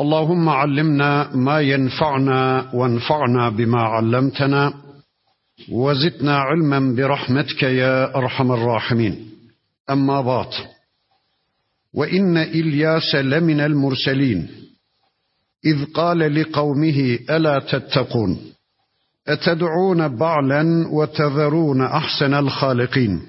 [0.00, 4.74] اللهم علمنا ما ينفعنا وانفعنا بما علمتنا
[5.72, 9.30] وزدنا علما برحمتك يا أرحم الراحمين.
[9.90, 10.48] أما بعد
[11.94, 14.48] وإن إلياس لمن المرسلين
[15.64, 18.38] إذ قال لقومه ألا تتقون؟
[19.28, 23.20] أتدعون بعلا وتذرون أحسن الخالقين؟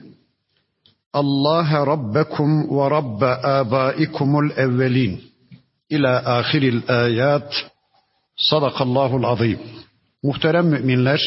[1.15, 5.21] الله ربكم ورب آبائكم الأولين.
[5.89, 7.53] İlâ ahiril ayat.
[8.37, 9.59] Sadakallahul azim.
[10.23, 11.21] Muhterem müminler,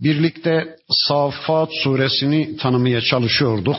[0.00, 3.76] birlikte Saffat suresini tanımaya çalışıyorduk.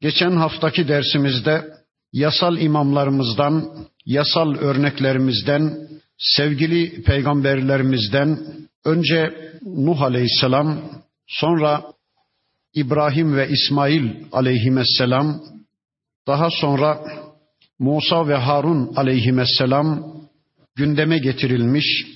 [0.00, 1.64] Geçen haftaki dersimizde
[2.12, 3.64] yasal imamlarımızdan,
[4.06, 5.88] yasal örneklerimizden,
[6.18, 8.38] sevgili peygamberlerimizden
[8.84, 10.80] önce Nuh aleyhisselam,
[11.26, 11.82] sonra
[12.74, 15.42] İbrahim ve İsmail aleyhisselam,
[16.26, 17.04] daha sonra
[17.82, 20.16] Musa ve Harun aleyhisselam
[20.76, 22.06] gündeme getirilmiş.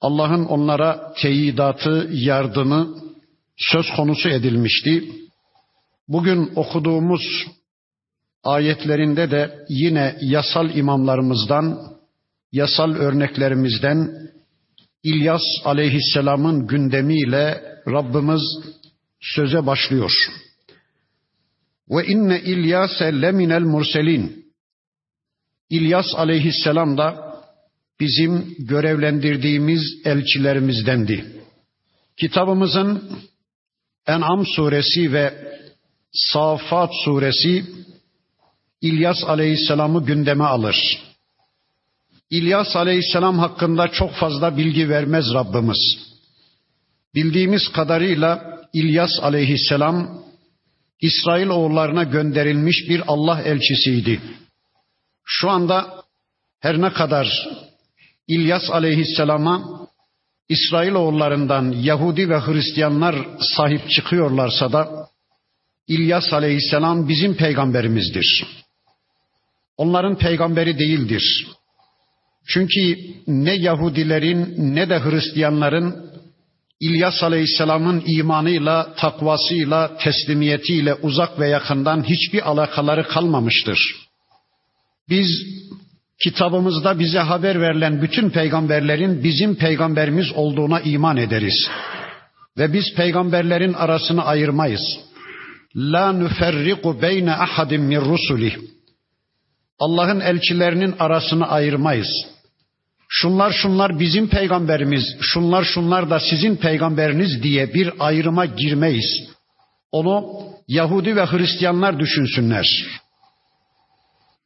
[0.00, 2.96] Allah'ın onlara teyidatı, yardımı
[3.56, 5.12] söz konusu edilmişti.
[6.08, 7.46] Bugün okuduğumuz
[8.44, 11.78] ayetlerinde de yine yasal imamlarımızdan,
[12.52, 14.12] yasal örneklerimizden
[15.02, 18.42] İlyas aleyhisselamın gündemiyle Rabbimiz
[19.20, 20.12] söze başlıyor.
[21.90, 24.47] Ve inne İlyase leminel murselin.
[25.70, 27.34] İlyas aleyhisselam da
[28.00, 31.42] bizim görevlendirdiğimiz elçilerimizdendi.
[32.16, 33.18] Kitabımızın
[34.06, 35.48] En'am suresi ve
[36.12, 37.64] Safat suresi
[38.80, 40.98] İlyas aleyhisselamı gündeme alır.
[42.30, 45.98] İlyas aleyhisselam hakkında çok fazla bilgi vermez Rabbimiz.
[47.14, 50.22] Bildiğimiz kadarıyla İlyas aleyhisselam
[51.00, 54.20] İsrail oğullarına gönderilmiş bir Allah elçisiydi.
[55.30, 56.04] Şu anda
[56.60, 57.48] her ne kadar
[58.28, 59.88] İlyas aleyhisselama
[60.48, 63.16] İsrailoğullarından Yahudi ve Hristiyanlar
[63.56, 65.08] sahip çıkıyorlarsa da
[65.88, 68.46] İlyas aleyhisselam bizim peygamberimizdir.
[69.76, 71.46] Onların peygamberi değildir.
[72.46, 76.10] Çünkü ne Yahudilerin ne de Hristiyanların
[76.80, 84.07] İlyas Aleyhisselam'ın imanıyla, takvasıyla, teslimiyetiyle uzak ve yakından hiçbir alakaları kalmamıştır.
[85.10, 85.28] Biz
[86.22, 91.68] kitabımızda bize haber verilen bütün peygamberlerin bizim peygamberimiz olduğuna iman ederiz.
[92.58, 94.98] Ve biz peygamberlerin arasını ayırmayız.
[95.76, 98.56] La nüferriku beyne ahadim min rusulih.
[99.78, 102.08] Allah'ın elçilerinin arasını ayırmayız.
[103.08, 109.28] Şunlar şunlar bizim peygamberimiz, şunlar şunlar da sizin peygamberiniz diye bir ayrıma girmeyiz.
[109.92, 110.26] Onu
[110.68, 112.66] Yahudi ve Hristiyanlar düşünsünler.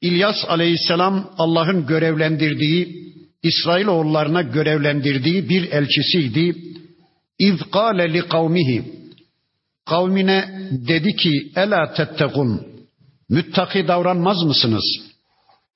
[0.03, 6.57] İlyas aleyhisselam Allah'ın görevlendirdiği, İsrailoğullarına görevlendirdiği bir elçisiydi.
[7.39, 8.85] İz kâle li kavmihi.
[9.87, 12.67] Kavmine dedi ki, Ela tettekun.
[13.31, 14.85] Müttaki davranmaz mısınız?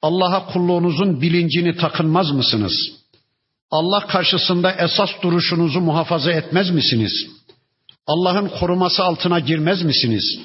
[0.03, 2.73] Allah'a kulluğunuzun bilincini takınmaz mısınız?
[3.71, 7.13] Allah karşısında esas duruşunuzu muhafaza etmez misiniz?
[8.07, 10.39] Allah'ın koruması altına girmez misiniz?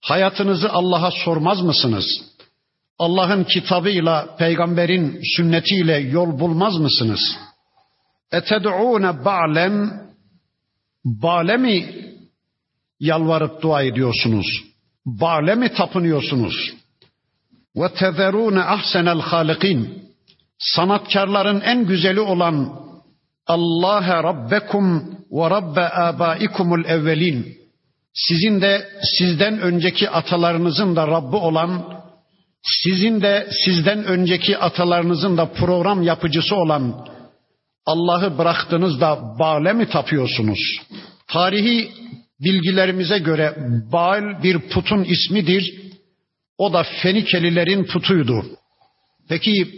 [0.00, 2.33] Hayatınızı Allah'a sormaz mısınız?''
[2.98, 7.20] Allah'ın kitabıyla, peygamberin sünnetiyle yol bulmaz mısınız?
[8.32, 10.04] Eted'ûne ba'len
[11.04, 11.94] Bale mi
[13.00, 14.46] yalvarıp dua ediyorsunuz?
[15.06, 16.72] Bale mi tapınıyorsunuz?
[17.76, 20.04] Ve tezerûne ahsenel halikin
[20.58, 22.84] Sanatkarların en güzeli olan
[23.46, 27.56] Allah'a Rabbekum ve Rabbe abaikumul evvelin
[28.14, 28.88] sizin de
[29.18, 32.03] sizden önceki atalarınızın da Rabbi olan
[32.64, 37.08] sizin de sizden önceki atalarınızın da program yapıcısı olan
[37.86, 40.80] Allah'ı bıraktınız da Baal'e mi tapıyorsunuz?
[41.28, 41.90] Tarihi
[42.40, 43.56] bilgilerimize göre
[43.92, 45.74] Baal bir putun ismidir.
[46.58, 48.46] O da Fenikelilerin putuydu.
[49.28, 49.68] Peki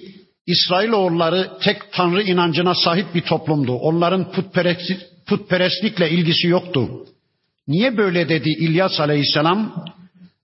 [0.47, 3.73] İsrailoğulları tek tanrı inancına sahip bir toplumdu.
[3.73, 4.93] Onların putperest,
[5.27, 6.89] putperestlikle ilgisi yoktu.
[7.69, 9.85] Niye böyle dedi İlyas Aleyhisselam?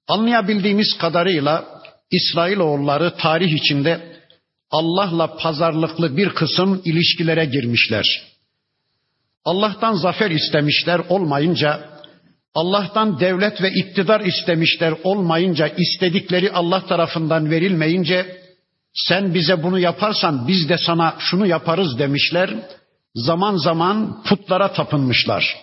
[0.09, 1.72] Anlayabildiğimiz kadarıyla
[2.13, 4.13] İsrailoğulları tarih içinde
[4.71, 8.23] Allah'la pazarlıklı bir kısım ilişkilere girmişler.
[9.45, 11.93] Allah'tan zafer istemişler olmayınca,
[12.55, 18.43] Allah'tan devlet ve iktidar istemişler olmayınca, istedikleri Allah tarafından verilmeyince,
[18.95, 22.51] sen bize bunu yaparsan biz de sana şunu yaparız demişler.
[23.15, 25.57] Zaman zaman putlara tapınmışlar.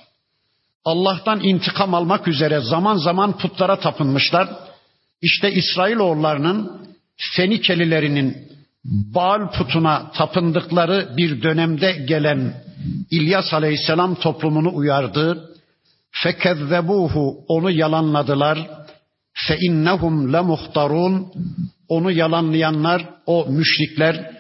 [0.86, 4.69] Allah'tan intikam almak üzere zaman zaman putlara tapınmışlar.
[5.22, 6.82] İşte İsrailoğullarının
[7.36, 8.50] Fenikelilerinin
[8.86, 12.54] Baal putuna tapındıkları bir dönemde gelen
[13.12, 15.50] İlyas Aleyhisselam toplumunu uyardı.
[16.12, 18.70] Fekezzebuhu onu yalanladılar.
[19.48, 21.34] Fe innehum lemuhtarun
[21.88, 24.32] onu yalanlayanlar o müşrikler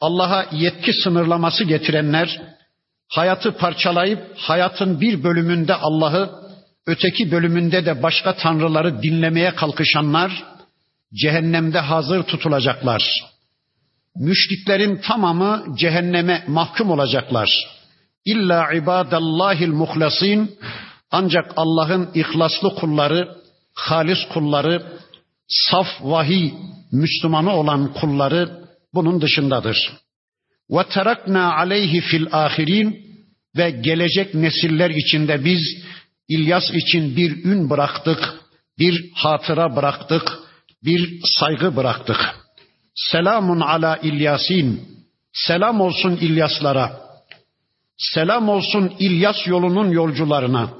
[0.00, 2.42] Allah'a yetki sınırlaması getirenler
[3.08, 6.30] hayatı parçalayıp hayatın bir bölümünde Allah'ı
[6.90, 10.44] öteki bölümünde de başka tanrıları dinlemeye kalkışanlar
[11.14, 13.02] cehennemde hazır tutulacaklar.
[14.16, 17.50] Müşriklerin tamamı cehenneme mahkum olacaklar.
[18.24, 20.58] İlla ibadallahil muhlasin
[21.10, 23.36] ancak Allah'ın ihlaslı kulları,
[23.74, 24.82] halis kulları,
[25.48, 26.52] saf vahiy
[26.92, 28.60] Müslümanı olan kulları
[28.94, 29.92] bunun dışındadır.
[30.70, 33.10] Ve terakna aleyhi fil ahirin
[33.56, 35.62] ve gelecek nesiller içinde biz
[36.30, 38.34] İlyas için bir ün bıraktık,
[38.78, 40.38] bir hatıra bıraktık,
[40.84, 42.16] bir saygı bıraktık.
[42.94, 44.88] Selamun ala İlyasin.
[45.32, 47.00] Selam olsun İlyaslara.
[47.98, 50.70] Selam olsun İlyas yolunun yolcularına.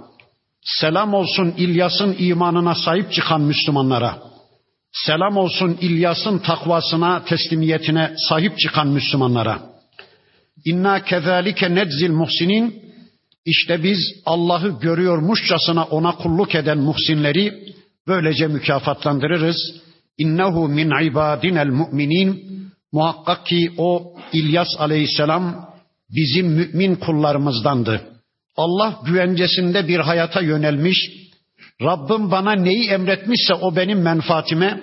[0.63, 4.19] Selam olsun İlyas'ın imanına sahip çıkan Müslümanlara.
[4.93, 9.59] Selam olsun İlyas'ın takvasına, teslimiyetine sahip çıkan Müslümanlara.
[10.65, 12.90] İnna kezalike nedzil muhsinin
[13.45, 17.75] işte biz Allah'ı görüyormuşçasına ona kulluk eden muhsinleri
[18.07, 19.57] böylece mükafatlandırırız.
[20.19, 22.51] İnnehu min ibadinel mu'minin
[22.93, 25.71] muhakkak ki o İlyas aleyhisselam
[26.11, 28.01] bizim mümin kullarımızdandı.
[28.57, 30.97] Allah güvencesinde bir hayata yönelmiş,
[31.83, 34.81] Rabbim bana neyi emretmişse o benim menfaatime,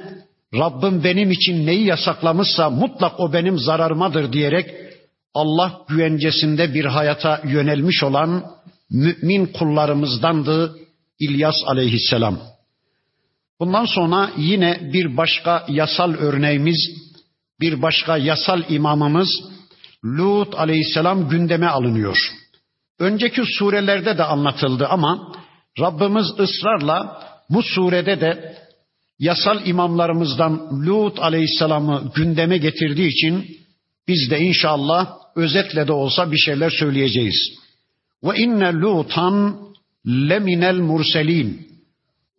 [0.53, 4.86] Rabbim benim için neyi yasaklamışsa mutlak o benim zararımadır diyerek
[5.37, 8.43] Allah güvencesinde bir hayata yönelmiş olan
[8.89, 10.77] mümin kullarımızdandı
[11.19, 12.39] İlyas aleyhisselam.
[13.59, 16.77] Bundan sonra yine bir başka yasal örneğimiz,
[17.59, 19.29] bir başka yasal imamımız
[20.05, 22.17] Lut aleyhisselam gündeme alınıyor.
[22.99, 25.33] Önceki surelerde de anlatıldı ama
[25.79, 28.57] Rabbimiz ısrarla bu surede de
[29.19, 33.57] yasal imamlarımızdan Lut aleyhisselamı gündeme getirdiği için
[34.07, 37.57] biz de inşallah özetle de olsa bir şeyler söyleyeceğiz.
[38.23, 39.59] Ve inne Lutan
[40.07, 41.67] leminel murselin.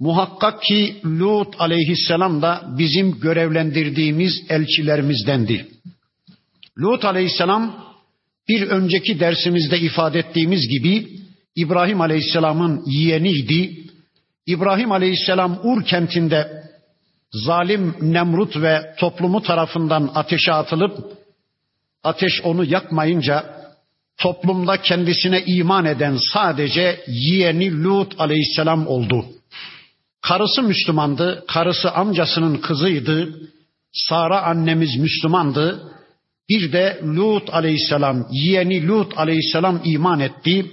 [0.01, 5.67] Muhakkak ki Lut aleyhisselam da bizim görevlendirdiğimiz elçilerimizdendi.
[6.79, 7.89] Lut aleyhisselam
[8.49, 11.09] bir önceki dersimizde ifade ettiğimiz gibi
[11.57, 13.85] İbrahim aleyhisselamın yeğeniydi.
[14.47, 16.63] İbrahim aleyhisselam Ur kentinde
[17.33, 21.19] zalim Nemrut ve toplumu tarafından ateşe atılıp
[22.05, 23.59] ateş onu yakmayınca
[24.19, 29.25] toplumda kendisine iman eden sadece yeğeni Lut aleyhisselam oldu.
[30.23, 33.41] Karısı Müslümandı, karısı amcasının kızıydı.
[33.93, 35.93] Sara annemiz Müslümandı.
[36.49, 40.67] Bir de Lut aleyhisselam, yeğeni Lut aleyhisselam iman etti.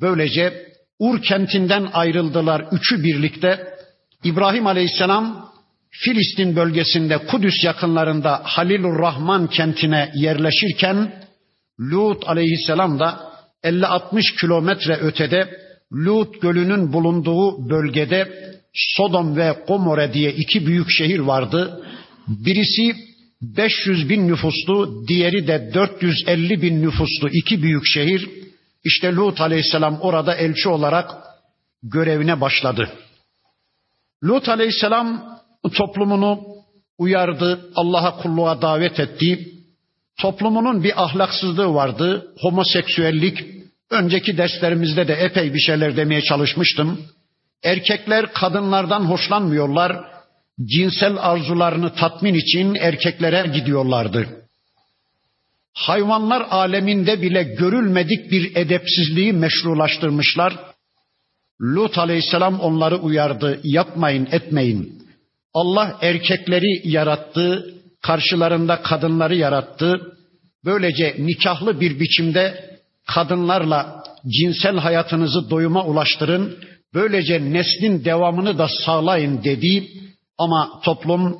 [0.00, 3.74] Böylece Ur kentinden ayrıldılar üçü birlikte.
[4.24, 5.51] İbrahim aleyhisselam
[5.94, 11.24] Filistin bölgesinde Kudüs yakınlarında Halilur Rahman kentine yerleşirken
[11.80, 13.32] Lut aleyhisselam da
[13.64, 15.58] 50-60 kilometre ötede
[15.92, 21.84] Lut gölünün bulunduğu bölgede Sodom ve Gomorre diye iki büyük şehir vardı.
[22.28, 22.96] Birisi
[23.42, 28.30] 500 bin nüfuslu, diğeri de 450 bin nüfuslu iki büyük şehir.
[28.84, 31.10] İşte Lut aleyhisselam orada elçi olarak
[31.82, 32.88] görevine başladı.
[34.24, 36.40] Lut aleyhisselam toplumunu
[36.98, 39.48] uyardı, Allah'a kulluğa davet etti.
[40.20, 43.44] Toplumunun bir ahlaksızlığı vardı, homoseksüellik.
[43.90, 47.00] Önceki derslerimizde de epey bir şeyler demeye çalışmıştım.
[47.62, 50.04] Erkekler kadınlardan hoşlanmıyorlar.
[50.64, 54.26] Cinsel arzularını tatmin için erkeklere gidiyorlardı.
[55.74, 60.54] Hayvanlar aleminde bile görülmedik bir edepsizliği meşrulaştırmışlar.
[61.60, 63.60] Lut aleyhisselam onları uyardı.
[63.64, 65.02] Yapmayın, etmeyin.
[65.54, 70.00] Allah erkekleri yarattı, karşılarında kadınları yarattı.
[70.64, 72.72] Böylece nikahlı bir biçimde
[73.06, 76.58] kadınlarla cinsel hayatınızı doyuma ulaştırın.
[76.94, 79.88] Böylece neslin devamını da sağlayın dedi.
[80.38, 81.38] Ama toplum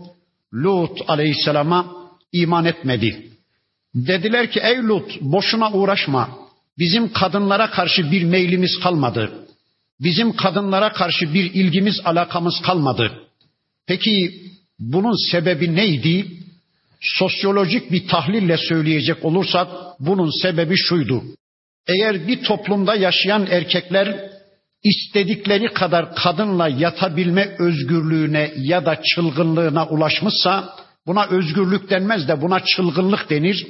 [0.54, 1.86] Lut aleyhisselama
[2.32, 3.28] iman etmedi.
[3.94, 6.28] Dediler ki ey Lut boşuna uğraşma.
[6.78, 9.32] Bizim kadınlara karşı bir meylimiz kalmadı.
[10.00, 13.21] Bizim kadınlara karşı bir ilgimiz, alakamız kalmadı.
[13.92, 14.42] Peki
[14.78, 16.26] bunun sebebi neydi?
[17.00, 19.68] Sosyolojik bir tahlille söyleyecek olursak
[20.00, 21.22] bunun sebebi şuydu.
[21.88, 24.30] Eğer bir toplumda yaşayan erkekler
[24.84, 33.30] istedikleri kadar kadınla yatabilme özgürlüğüne ya da çılgınlığına ulaşmışsa buna özgürlük denmez de buna çılgınlık
[33.30, 33.66] denir.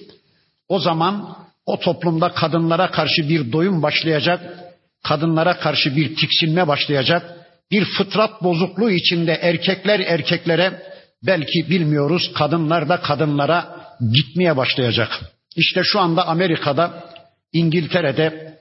[0.68, 1.36] O zaman
[1.66, 4.58] o toplumda kadınlara karşı bir doyum başlayacak,
[5.04, 7.41] kadınlara karşı bir tiksinme başlayacak,
[7.72, 10.82] bir fıtrat bozukluğu içinde erkekler erkeklere
[11.22, 15.20] belki bilmiyoruz kadınlar da kadınlara gitmeye başlayacak.
[15.56, 17.04] İşte şu anda Amerika'da,
[17.52, 18.58] İngiltere'de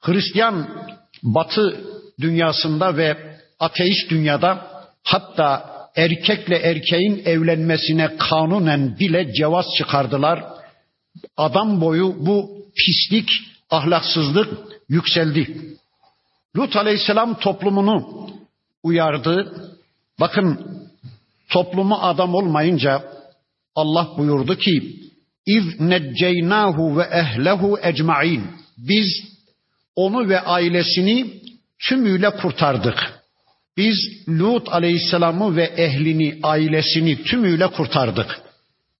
[0.00, 0.68] Hristiyan
[1.22, 1.80] Batı
[2.20, 3.16] dünyasında ve
[3.60, 4.66] ateist dünyada
[5.02, 10.44] hatta erkekle erkeğin evlenmesine kanunen bile cevaz çıkardılar.
[11.36, 13.30] Adam boyu bu pislik,
[13.70, 14.48] ahlaksızlık
[14.88, 15.66] yükseldi.
[16.56, 18.28] Lut aleyhisselam toplumunu
[18.82, 19.52] uyardı.
[20.20, 20.60] Bakın
[21.48, 23.02] toplumu adam olmayınca
[23.74, 24.96] Allah buyurdu ki
[25.46, 28.42] İz necceynahu ve ehlehu ecmain.
[28.78, 29.08] Biz
[29.96, 31.26] onu ve ailesini
[31.88, 33.22] tümüyle kurtardık.
[33.76, 33.96] Biz
[34.28, 38.40] Lut aleyhisselamı ve ehlini, ailesini tümüyle kurtardık.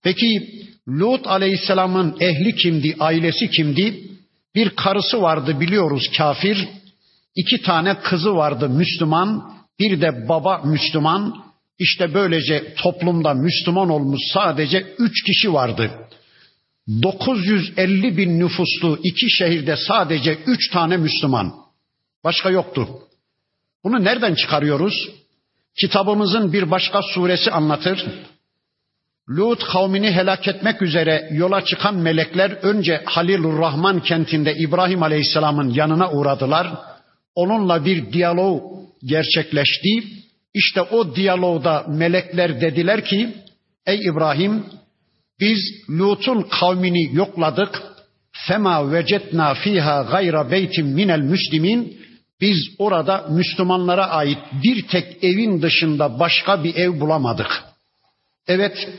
[0.03, 0.51] Peki
[0.87, 4.09] Lut aleyhisselamın ehli kimdi, ailesi kimdi?
[4.55, 6.67] Bir karısı vardı biliyoruz kafir.
[7.35, 9.53] İki tane kızı vardı Müslüman.
[9.79, 11.43] Bir de baba Müslüman.
[11.79, 15.91] İşte böylece toplumda Müslüman olmuş sadece üç kişi vardı.
[16.87, 21.53] 950 bin nüfuslu iki şehirde sadece üç tane Müslüman.
[22.23, 22.87] Başka yoktu.
[23.83, 25.09] Bunu nereden çıkarıyoruz?
[25.79, 28.05] Kitabımızın bir başka suresi anlatır.
[29.29, 36.11] Lut kavmini helak etmek üzere yola çıkan melekler önce Halilur Rahman kentinde İbrahim Aleyhisselam'ın yanına
[36.11, 36.92] uğradılar.
[37.35, 38.61] Onunla bir diyalog
[39.03, 40.03] gerçekleşti.
[40.53, 43.29] İşte o diyalogda melekler dediler ki,
[43.85, 44.65] ey İbrahim
[45.39, 45.59] biz
[45.89, 47.83] Lut'un kavmini yokladık.
[48.47, 51.97] Fema vecetna fiha gayra beytin minel müslimin.
[52.41, 57.63] Biz orada Müslümanlara ait bir tek evin dışında başka bir ev bulamadık.
[58.47, 58.89] Evet,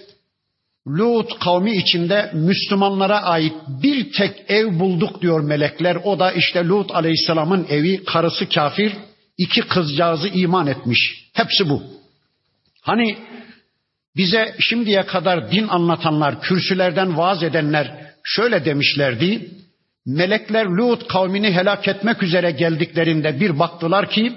[0.88, 5.96] Lut kavmi içinde Müslümanlara ait bir tek ev bulduk diyor melekler.
[6.04, 8.92] O da işte Lut aleyhisselamın evi, karısı kafir,
[9.38, 11.28] iki kızcağızı iman etmiş.
[11.32, 11.82] Hepsi bu.
[12.82, 13.16] Hani
[14.16, 19.50] bize şimdiye kadar din anlatanlar, kürsülerden vaaz edenler şöyle demişlerdi.
[20.06, 24.32] Melekler Lut kavmini helak etmek üzere geldiklerinde bir baktılar ki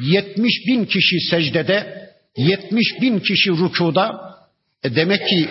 [0.00, 4.28] 70 bin kişi secdede, 70 bin kişi rükuda.
[4.84, 5.48] E demek ki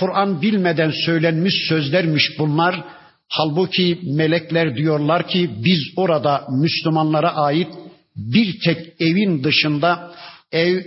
[0.00, 2.84] Kur'an bilmeden söylenmiş sözlermiş bunlar.
[3.28, 7.68] Halbuki melekler diyorlar ki biz orada Müslümanlara ait
[8.16, 10.14] bir tek evin dışında
[10.52, 10.82] ev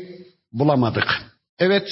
[0.53, 1.23] bulamadık.
[1.59, 1.87] Evet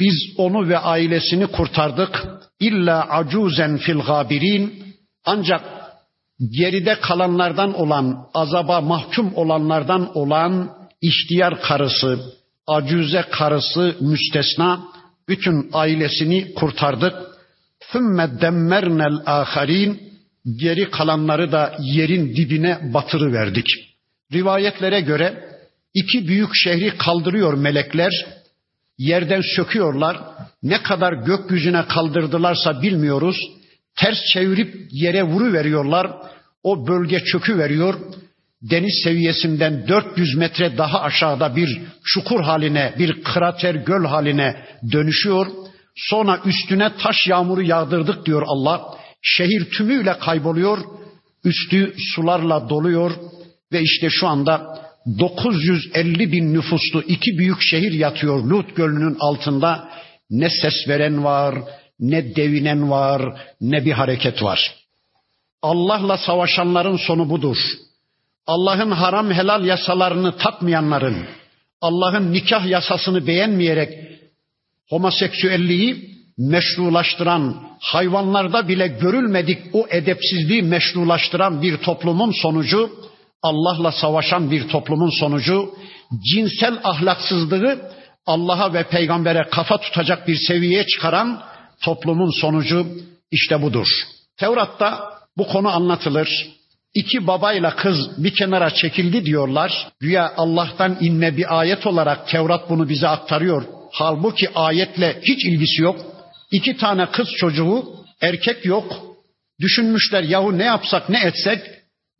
[0.00, 2.24] biz onu ve ailesini kurtardık.
[2.60, 4.84] İlla acuzen fil gabirin.
[5.24, 5.64] Ancak
[6.58, 10.70] geride kalanlardan olan, azaba mahkum olanlardan olan
[11.02, 12.20] ihtiyar karısı,
[12.66, 14.91] acuze karısı müstesna
[15.28, 17.14] bütün ailesini kurtardık.
[17.80, 20.12] Thümme demmernel aharin
[20.56, 23.66] geri kalanları da yerin dibine batırıverdik.
[24.32, 25.44] Rivayetlere göre
[25.94, 28.12] iki büyük şehri kaldırıyor melekler
[28.98, 30.20] yerden söküyorlar.
[30.62, 33.36] Ne kadar gökyüzüne kaldırdılarsa bilmiyoruz.
[33.96, 36.10] Ters çevirip yere vuru veriyorlar.
[36.62, 37.94] O bölge çökü veriyor.
[38.62, 44.56] Deniz seviyesinden 400 metre daha aşağıda bir çukur haline, bir krater göl haline
[44.92, 45.46] dönüşüyor.
[45.96, 48.94] Sonra üstüne taş yağmuru yağdırdık diyor Allah.
[49.22, 50.78] Şehir tümüyle kayboluyor.
[51.44, 53.10] Üstü sularla doluyor
[53.72, 54.82] ve işte şu anda
[55.18, 59.88] 950 bin nüfuslu iki büyük şehir yatıyor Lut Gölü'nün altında.
[60.30, 61.54] Ne ses veren var,
[62.00, 63.22] ne devinen var,
[63.60, 64.74] ne bir hareket var.
[65.62, 67.56] Allah'la savaşanların sonu budur.
[68.46, 71.26] Allah'ın haram helal yasalarını takmayanların,
[71.80, 73.92] Allah'ın nikah yasasını beğenmeyerek
[74.88, 82.90] homoseksüelliği meşrulaştıran, hayvanlarda bile görülmedik o edepsizliği meşrulaştıran bir toplumun sonucu
[83.42, 85.74] Allah'la savaşan bir toplumun sonucu
[86.32, 87.92] cinsel ahlaksızlığı
[88.26, 91.42] Allah'a ve peygambere kafa tutacak bir seviyeye çıkaran
[91.82, 92.86] toplumun sonucu
[93.30, 93.86] işte budur.
[94.36, 96.48] Tevrat'ta bu konu anlatılır.
[96.94, 99.88] İki babayla kız bir kenara çekildi diyorlar.
[100.00, 103.64] Güya Allah'tan inme bir ayet olarak Tevrat bunu bize aktarıyor.
[103.92, 106.00] Halbuki ayetle hiç ilgisi yok.
[106.50, 107.84] İki tane kız çocuğu,
[108.20, 109.16] erkek yok.
[109.60, 111.60] Düşünmüşler yahu ne yapsak ne etsek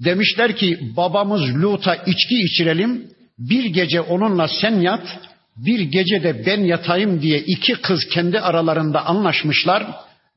[0.05, 3.07] demişler ki babamız Lut'a içki içirelim
[3.38, 5.21] bir gece onunla sen yat
[5.57, 9.87] bir gece de ben yatayım diye iki kız kendi aralarında anlaşmışlar.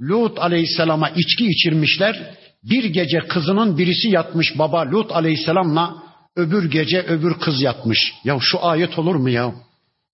[0.01, 2.35] Lut aleyhisselama içki içirmişler.
[2.69, 6.03] Bir gece kızının birisi yatmış baba Lut aleyhisselamla
[6.35, 8.13] öbür gece öbür kız yatmış.
[8.23, 9.53] Ya şu ayet olur mu ya?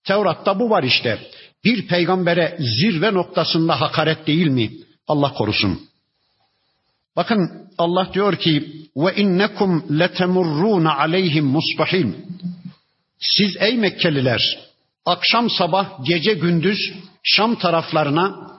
[0.03, 1.19] Tevrat'ta bu var işte.
[1.63, 4.71] Bir peygambere zirve noktasında hakaret değil mi?
[5.07, 5.79] Allah korusun.
[7.15, 12.25] Bakın Allah diyor ki ve innekum letemurrun aleyhim musbahin.
[13.19, 14.59] Siz ey Mekkeliler
[15.05, 16.93] akşam sabah gece gündüz
[17.23, 18.51] Şam taraflarına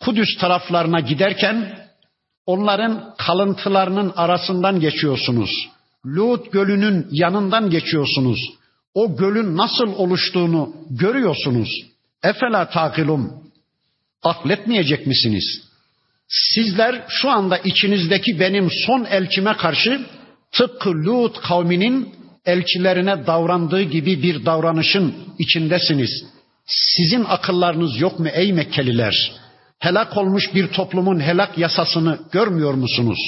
[0.00, 1.83] Kudüs taraflarına giderken
[2.46, 5.68] onların kalıntılarının arasından geçiyorsunuz.
[6.06, 8.38] Lut gölünün yanından geçiyorsunuz.
[8.94, 11.68] O gölün nasıl oluştuğunu görüyorsunuz.
[12.22, 13.32] Efela takilum.
[14.22, 15.62] Akletmeyecek misiniz?
[16.28, 20.06] Sizler şu anda içinizdeki benim son elçime karşı
[20.52, 22.14] tıpkı Lut kavminin
[22.46, 26.24] elçilerine davrandığı gibi bir davranışın içindesiniz.
[26.66, 29.32] Sizin akıllarınız yok mu ey Mekkeliler?
[29.78, 33.18] Helak olmuş bir toplumun helak yasasını görmüyor musunuz?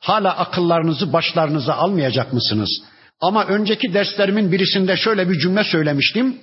[0.00, 2.82] Hala akıllarınızı başlarınıza almayacak mısınız?
[3.20, 6.36] Ama önceki derslerimin birisinde şöyle bir cümle söylemiştim.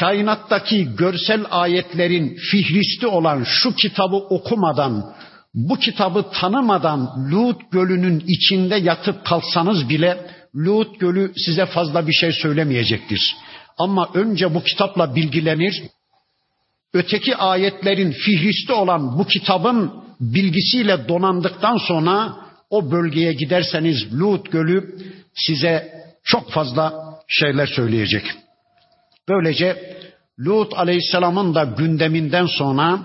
[0.00, 5.14] Kainattaki görsel ayetlerin fihristi olan şu kitabı okumadan,
[5.54, 12.32] bu kitabı tanımadan Lut Gölü'nün içinde yatıp kalsanız bile Lut Gölü size fazla bir şey
[12.32, 13.36] söylemeyecektir.
[13.78, 15.82] Ama önce bu kitapla bilgilenir,
[16.96, 22.36] öteki ayetlerin fihristi olan bu kitabın bilgisiyle donandıktan sonra
[22.70, 24.98] o bölgeye giderseniz Lut Gölü
[25.34, 25.92] size
[26.24, 26.94] çok fazla
[27.28, 28.24] şeyler söyleyecek.
[29.28, 29.96] Böylece
[30.38, 33.00] Lut Aleyhisselam'ın da gündeminden sonra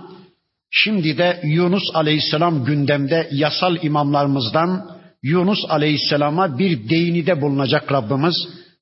[0.71, 4.85] şimdi de Yunus Aleyhisselam gündemde yasal imamlarımızdan
[5.23, 8.35] Yunus Aleyhisselam'a bir değinide bulunacak Rabbimiz.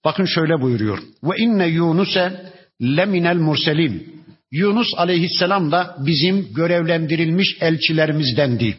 [0.05, 1.00] Bakın şöyle buyuruyor.
[1.24, 4.24] Ve inne Yunus'e leminel murselin.
[4.51, 8.77] Yunus Aleyhisselam da bizim görevlendirilmiş elçilerimizdendi.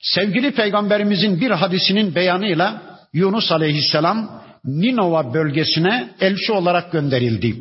[0.00, 7.56] Sevgili peygamberimizin bir hadisinin beyanıyla Yunus Aleyhisselam Ninova bölgesine elçi olarak gönderildi.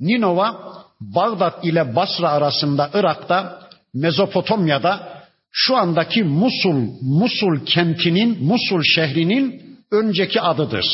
[0.00, 10.40] Ninova Bağdat ile Basra arasında Irak'ta Mezopotamya'da şu andaki Musul, Musul kentinin, Musul şehrinin önceki
[10.40, 10.86] adıdır.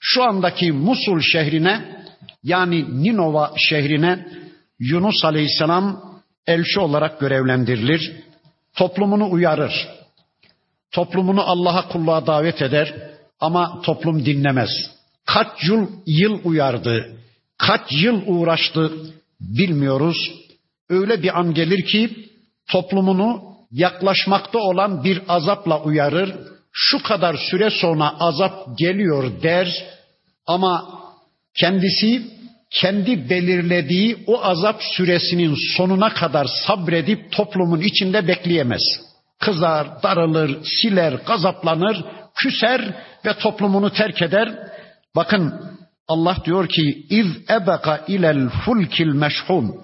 [0.00, 2.04] Şu andaki Musul şehrine
[2.42, 4.26] yani Ninova şehrine
[4.78, 6.00] Yunus Aleyhisselam
[6.46, 8.12] elçi olarak görevlendirilir.
[8.76, 9.88] Toplumunu uyarır.
[10.92, 12.94] Toplumunu Allah'a kulluğa davet eder
[13.40, 14.70] ama toplum dinlemez.
[15.26, 17.16] Kaç yıl yıl uyardı,
[17.58, 18.92] kaç yıl uğraştı
[19.40, 20.16] bilmiyoruz.
[20.88, 22.28] Öyle bir an gelir ki
[22.70, 26.34] toplumunu yaklaşmakta olan bir azapla uyarır.
[26.72, 29.86] Şu kadar süre sonra azap geliyor der
[30.46, 31.00] ama
[31.54, 32.37] kendisi
[32.70, 38.82] kendi belirlediği o azap süresinin sonuna kadar sabredip toplumun içinde bekleyemez.
[39.40, 42.04] Kızar, darılır, siler, gazaplanır,
[42.34, 42.94] küser
[43.26, 44.58] ve toplumunu terk eder.
[45.16, 45.54] Bakın
[46.08, 49.74] Allah diyor ki iz ebeka ilel fulkil meşhun.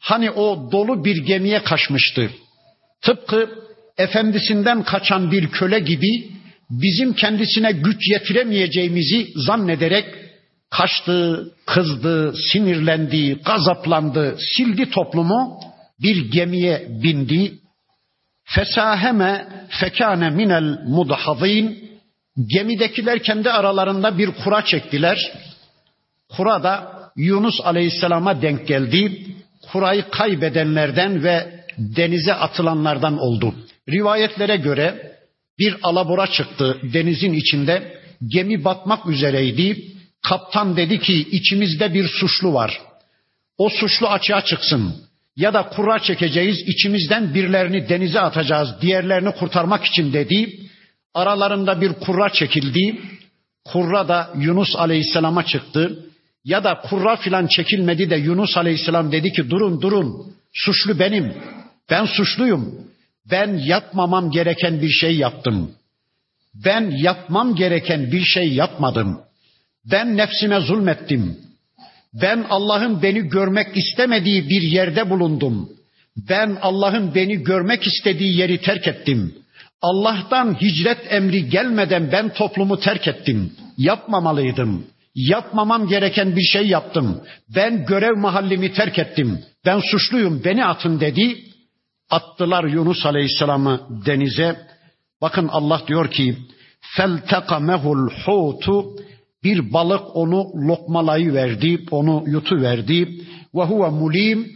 [0.00, 2.30] Hani o dolu bir gemiye kaçmıştı.
[3.02, 3.50] Tıpkı
[3.98, 6.30] efendisinden kaçan bir köle gibi
[6.70, 10.21] bizim kendisine güç yetiremeyeceğimizi zannederek
[10.72, 15.60] kaçtı, kızdı, sinirlendi, gazaplandı, sildi toplumu,
[16.02, 17.52] bir gemiye bindi.
[18.44, 21.92] Fesaheme fekane minel mudhazin.
[22.46, 25.32] Gemidekiler kendi aralarında bir kura çektiler.
[26.36, 29.26] Kura da Yunus Aleyhisselam'a denk geldi.
[29.72, 33.54] Kurayı kaybedenlerden ve denize atılanlardan oldu.
[33.88, 35.16] Rivayetlere göre
[35.58, 38.02] bir alabora çıktı denizin içinde.
[38.26, 39.92] Gemi batmak üzereydi.
[40.22, 42.80] Kaptan dedi ki içimizde bir suçlu var.
[43.58, 44.94] O suçlu açığa çıksın.
[45.36, 50.60] Ya da kura çekeceğiz, içimizden birilerini denize atacağız, diğerlerini kurtarmak için dedi.
[51.14, 53.00] Aralarında bir kurra çekildi.
[53.64, 56.06] Kurra da Yunus Aleyhisselam'a çıktı.
[56.44, 61.34] Ya da kurra filan çekilmedi de Yunus Aleyhisselam dedi ki durun durun suçlu benim.
[61.90, 62.74] Ben suçluyum.
[63.30, 65.70] Ben yapmamam gereken bir şey yaptım.
[66.54, 69.20] Ben yapmam gereken bir şey yapmadım.
[69.90, 71.38] Ben nefsime zulmettim.
[72.14, 75.68] Ben Allah'ın beni görmek istemediği bir yerde bulundum.
[76.16, 79.34] Ben Allah'ın beni görmek istediği yeri terk ettim.
[79.82, 83.52] Allah'tan hicret emri gelmeden ben toplumu terk ettim.
[83.78, 84.86] Yapmamalıydım.
[85.14, 87.22] Yapmamam gereken bir şey yaptım.
[87.54, 89.38] Ben görev mahallimi terk ettim.
[89.64, 91.38] Ben suçluyum, beni atın dedi.
[92.10, 94.56] Attılar Yunus Aleyhisselam'ı denize.
[95.20, 96.36] Bakın Allah diyor ki
[96.96, 98.96] feltekamehul hutu
[99.44, 103.08] bir balık onu lokmalayı verdi, onu yutu verdi.
[103.54, 104.52] Ve huve mulim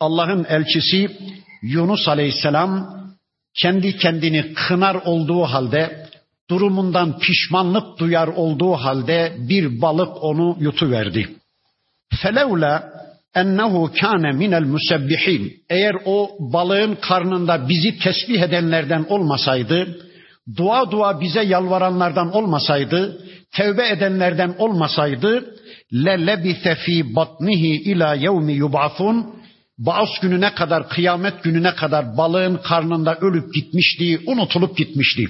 [0.00, 1.10] Allah'ın elçisi
[1.62, 3.00] Yunus Aleyhisselam
[3.54, 6.06] kendi kendini kınar olduğu halde,
[6.50, 11.28] durumundan pişmanlık duyar olduğu halde bir balık onu yutuverdi.
[12.22, 12.92] Felevla
[13.34, 15.62] ennehu kâne minel musebbihin.
[15.70, 19.98] Eğer o balığın karnında bizi tesbih edenlerden olmasaydı,
[20.56, 23.24] dua dua bize yalvaranlardan olmasaydı,
[23.56, 25.54] tevbe edenlerden olmasaydı,
[25.94, 29.40] le lebise fi batnihi ila yevmi yub'afun
[29.80, 35.24] Baas gününe kadar, kıyamet gününe kadar balığın karnında ölüp gitmişti, unutulup gitmişti.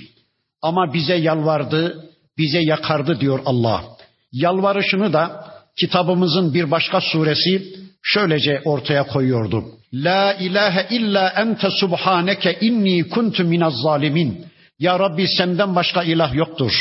[0.63, 3.85] Ama bize yalvardı, bize yakardı diyor Allah.
[4.33, 5.45] Yalvarışını da
[5.81, 9.65] kitabımızın bir başka suresi şöylece ortaya koyuyordu.
[9.95, 14.47] La ilahe illa ente subhaneke inni kuntu minaz zalimin.
[14.79, 16.73] Ya Rabbi senden başka ilah yoktur.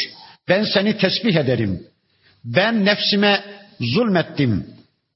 [0.49, 1.83] Ben seni tesbih ederim.
[2.43, 3.43] Ben nefsime
[3.79, 4.65] zulmettim.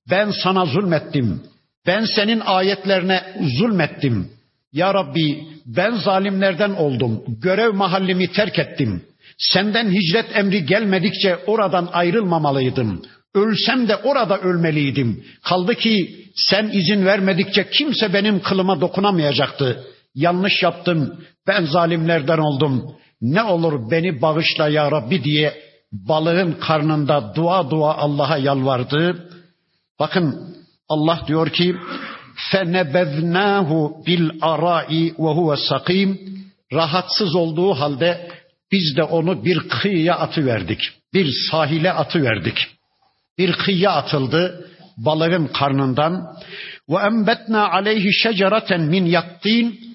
[0.09, 1.41] Ben sana zulmettim.
[1.87, 3.23] Ben senin ayetlerine
[3.57, 4.29] zulmettim.
[4.73, 7.23] Ya Rabbi ben zalimlerden oldum.
[7.41, 9.03] Görev mahallimi terk ettim.
[9.37, 13.01] Senden hicret emri gelmedikçe oradan ayrılmamalıydım.
[13.35, 15.23] Ölsem de orada ölmeliydim.
[15.43, 19.83] Kaldı ki sen izin vermedikçe kimse benim kılıma dokunamayacaktı.
[20.15, 21.25] Yanlış yaptım.
[21.47, 22.95] Ben zalimlerden oldum.
[23.23, 25.53] Ne olur beni bağışla ya Rabbi diye
[25.91, 29.29] balığın karnında dua dua Allah'a yalvardı.
[29.99, 30.55] Bakın
[30.89, 31.75] Allah diyor ki
[34.41, 36.19] arai ve huve sakim
[36.73, 38.31] rahatsız olduğu halde
[38.71, 40.79] biz de onu bir kıyıya atıverdik.
[41.13, 42.67] Bir sahile atıverdik.
[43.37, 46.37] Bir kıyıya atıldı balığın karnından
[46.99, 49.92] embetna aleyhi şecereten min yaktin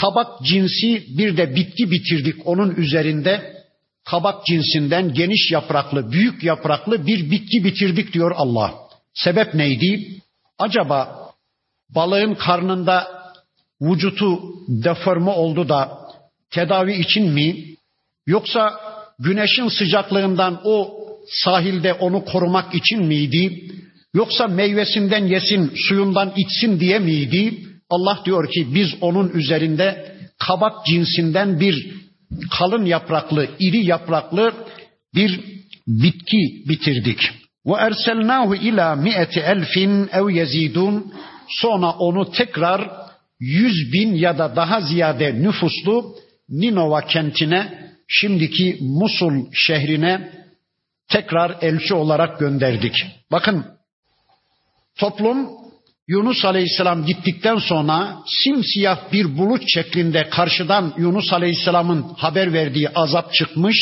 [0.00, 3.58] kabak cinsi bir de bitki bitirdik onun üzerinde
[4.04, 8.74] kabak cinsinden geniş yapraklı, büyük yapraklı bir bitki bitirdik diyor Allah.
[9.14, 10.20] Sebep neydi?
[10.58, 11.30] Acaba
[11.94, 13.06] balığın karnında
[13.80, 15.98] vücutu deforme oldu da
[16.50, 17.56] tedavi için mi?
[18.26, 18.80] Yoksa
[19.18, 23.72] güneşin sıcaklığından o sahilde onu korumak için miydi?
[24.14, 27.67] Yoksa meyvesinden yesin, suyundan içsin diye miydi?
[27.90, 31.94] Allah diyor ki biz onun üzerinde kabak cinsinden bir
[32.58, 34.52] kalın yapraklı, iri yapraklı
[35.14, 35.40] bir
[35.86, 37.18] bitki bitirdik.
[37.66, 41.12] Ve erselnahu ila mi'eti elfin ev yezidun.
[41.48, 42.90] Sonra onu tekrar
[43.40, 46.14] yüz bin ya da daha ziyade nüfuslu
[46.48, 50.32] Ninova kentine, şimdiki Musul şehrine
[51.08, 53.06] tekrar elçi olarak gönderdik.
[53.32, 53.64] Bakın
[54.96, 55.48] toplum
[56.08, 63.76] Yunus Aleyhisselam gittikten sonra simsiyah bir bulut şeklinde karşıdan Yunus Aleyhisselam'ın haber verdiği azap çıkmış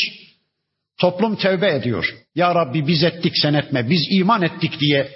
[0.97, 2.15] Toplum tevbe ediyor.
[2.35, 3.89] Ya Rabbi biz ettik sen etme.
[3.89, 5.09] Biz iman ettik diye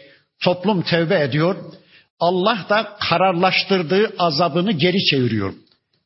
[0.44, 1.56] toplum tevbe ediyor.
[2.20, 5.54] Allah da kararlaştırdığı azabını geri çeviriyor.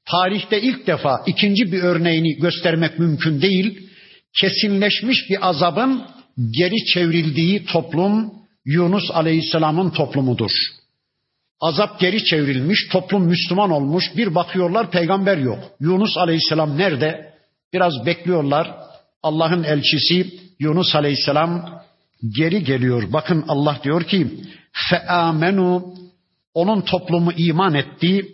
[0.06, 3.89] Tarihte ilk defa ikinci bir örneğini göstermek mümkün değil.
[4.39, 6.04] Kesinleşmiş bir azabın
[6.52, 8.34] geri çevrildiği toplum
[8.65, 10.52] Yunus Aleyhisselam'ın toplumudur.
[11.62, 14.06] Azap geri çevrilmiş, toplum Müslüman olmuş.
[14.18, 15.60] Bir bakıyorlar peygamber yok.
[15.80, 17.34] Yunus Aleyhisselam nerede?
[17.74, 18.72] Biraz bekliyorlar.
[19.24, 21.82] Allah'ın elçisi Yunus Aleyhisselam
[22.38, 23.13] geri geliyor.
[23.13, 24.28] Bakın Allah diyor ki
[24.89, 25.94] feamenu
[26.54, 28.28] onun toplumu iman etti.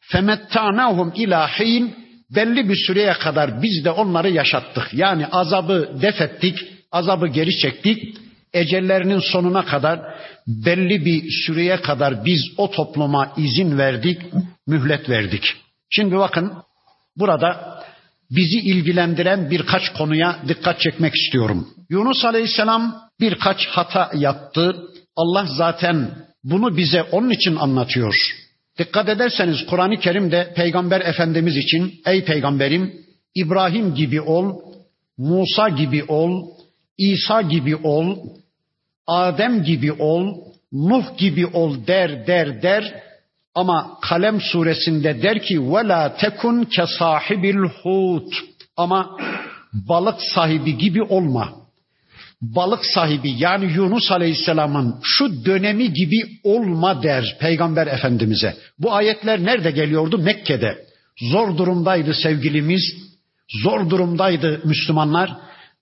[0.00, 1.94] Femettanahum ilahin
[2.30, 4.94] belli bir süreye kadar biz de onları yaşattık.
[4.94, 6.58] Yani azabı defettik,
[6.92, 8.16] azabı geri çektik.
[8.54, 10.00] Ecellerinin sonuna kadar
[10.46, 14.22] belli bir süreye kadar biz o topluma izin verdik,
[14.66, 15.42] mühlet verdik.
[15.90, 16.52] Şimdi bakın
[17.16, 17.80] burada
[18.30, 21.68] bizi ilgilendiren birkaç konuya dikkat çekmek istiyorum.
[21.90, 24.76] Yunus Aleyhisselam birkaç hata yaptı.
[25.16, 26.10] Allah zaten
[26.44, 28.14] bunu bize onun için anlatıyor.
[28.78, 32.92] Dikkat ederseniz Kur'an-ı Kerim'de Peygamber Efendimiz için ey peygamberim
[33.34, 34.60] İbrahim gibi ol,
[35.18, 36.50] Musa gibi ol,
[36.98, 38.16] İsa gibi ol,
[39.06, 40.34] Adem gibi ol,
[40.72, 43.02] Nuh gibi ol der der der
[43.54, 48.32] ama Kalem suresinde der ki ve la tekun ke sahibil hut
[48.76, 49.18] ama
[49.72, 51.48] balık sahibi gibi olma.
[52.42, 58.54] Balık sahibi yani Yunus Aleyhisselam'ın şu dönemi gibi olma der Peygamber Efendimiz'e.
[58.78, 60.18] Bu ayetler nerede geliyordu?
[60.18, 60.78] Mekke'de.
[61.32, 62.82] Zor durumdaydı sevgilimiz,
[63.62, 65.36] zor durumdaydı Müslümanlar.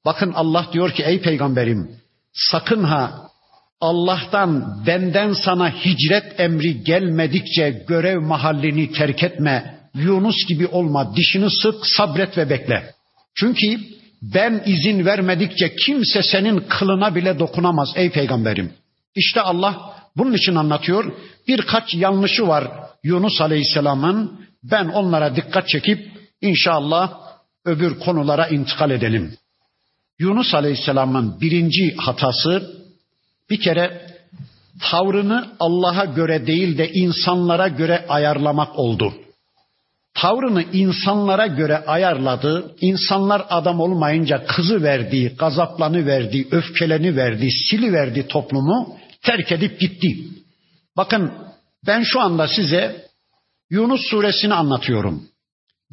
[0.05, 2.02] Bakın Allah diyor ki ey peygamberim
[2.33, 3.33] sakın ha
[3.81, 9.79] Allah'tan benden sana hicret emri gelmedikçe görev mahallini terk etme.
[9.95, 12.95] Yunus gibi olma, dişini sık, sabret ve bekle.
[13.35, 13.81] Çünkü
[14.23, 18.73] ben izin vermedikçe kimse senin kılına bile dokunamaz ey peygamberim.
[19.15, 21.13] İşte Allah bunun için anlatıyor.
[21.49, 22.69] Birkaç yanlışı var
[23.05, 24.41] Yunus Aleyhisselam'ın.
[24.63, 27.19] Ben onlara dikkat çekip inşallah
[27.65, 29.35] öbür konulara intikal edelim.
[30.19, 32.83] Yunus Aleyhisselam'ın birinci hatası
[33.51, 34.07] bir kere
[34.81, 39.15] tavrını Allah'a göre değil de insanlara göre ayarlamak oldu.
[40.15, 42.77] Tavrını insanlara göre ayarladı.
[42.81, 50.17] İnsanlar adam olmayınca kızı verdi, gazaplanı verdi, öfkeleni verdi, sili verdi toplumu, terk edip gitti.
[50.97, 51.33] Bakın
[51.87, 53.07] ben şu anda size
[53.71, 55.29] Yunus suresini anlatıyorum.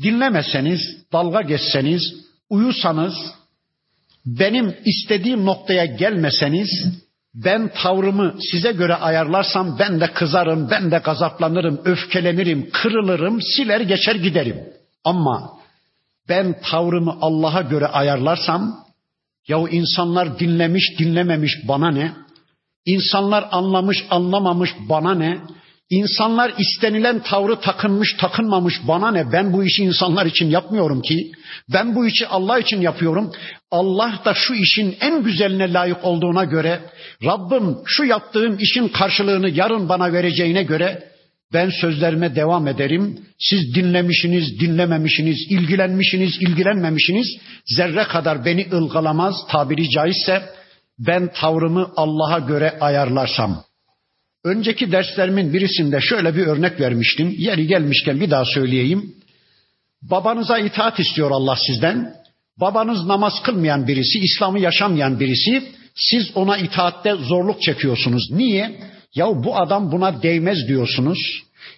[0.03, 0.81] Dinlemeseniz,
[1.13, 2.01] dalga geçseniz,
[2.49, 3.13] uyusanız,
[4.25, 6.69] benim istediğim noktaya gelmeseniz
[7.33, 14.15] ben tavrımı size göre ayarlarsam ben de kızarım, ben de gazaplanırım, öfkelenirim, kırılırım, siler geçer
[14.15, 14.59] giderim.
[15.03, 15.59] Ama
[16.29, 18.85] ben tavrımı Allah'a göre ayarlarsam
[19.47, 22.11] yahu insanlar dinlemiş dinlememiş bana ne?
[22.85, 25.39] İnsanlar anlamış anlamamış bana ne?
[25.89, 29.31] İnsanlar istenilen tavrı takınmış takınmamış bana ne?
[29.31, 31.31] Ben bu işi insanlar için yapmıyorum ki.
[31.73, 33.31] Ben bu işi Allah için yapıyorum.
[33.71, 36.79] Allah da şu işin en güzeline layık olduğuna göre
[37.23, 41.03] Rabbim şu yaptığım işin karşılığını yarın bana vereceğine göre
[41.53, 43.19] ben sözlerime devam ederim.
[43.39, 47.27] Siz dinlemişsiniz, dinlememişsiniz, ilgilenmişsiniz, ilgilenmemişsiniz.
[47.65, 50.43] Zerre kadar beni ılgalamaz tabiri caizse
[50.99, 53.68] ben tavrımı Allah'a göre ayarlarsam.
[54.43, 57.35] Önceki derslerimin birisinde şöyle bir örnek vermiştim.
[57.37, 59.15] Yeri gelmişken bir daha söyleyeyim.
[60.01, 62.13] Babanıza itaat istiyor Allah sizden.
[62.57, 65.63] Babanız namaz kılmayan birisi, İslam'ı yaşamayan birisi.
[65.95, 68.31] Siz ona itaatte zorluk çekiyorsunuz.
[68.31, 68.79] Niye?
[69.15, 71.19] Ya bu adam buna değmez diyorsunuz.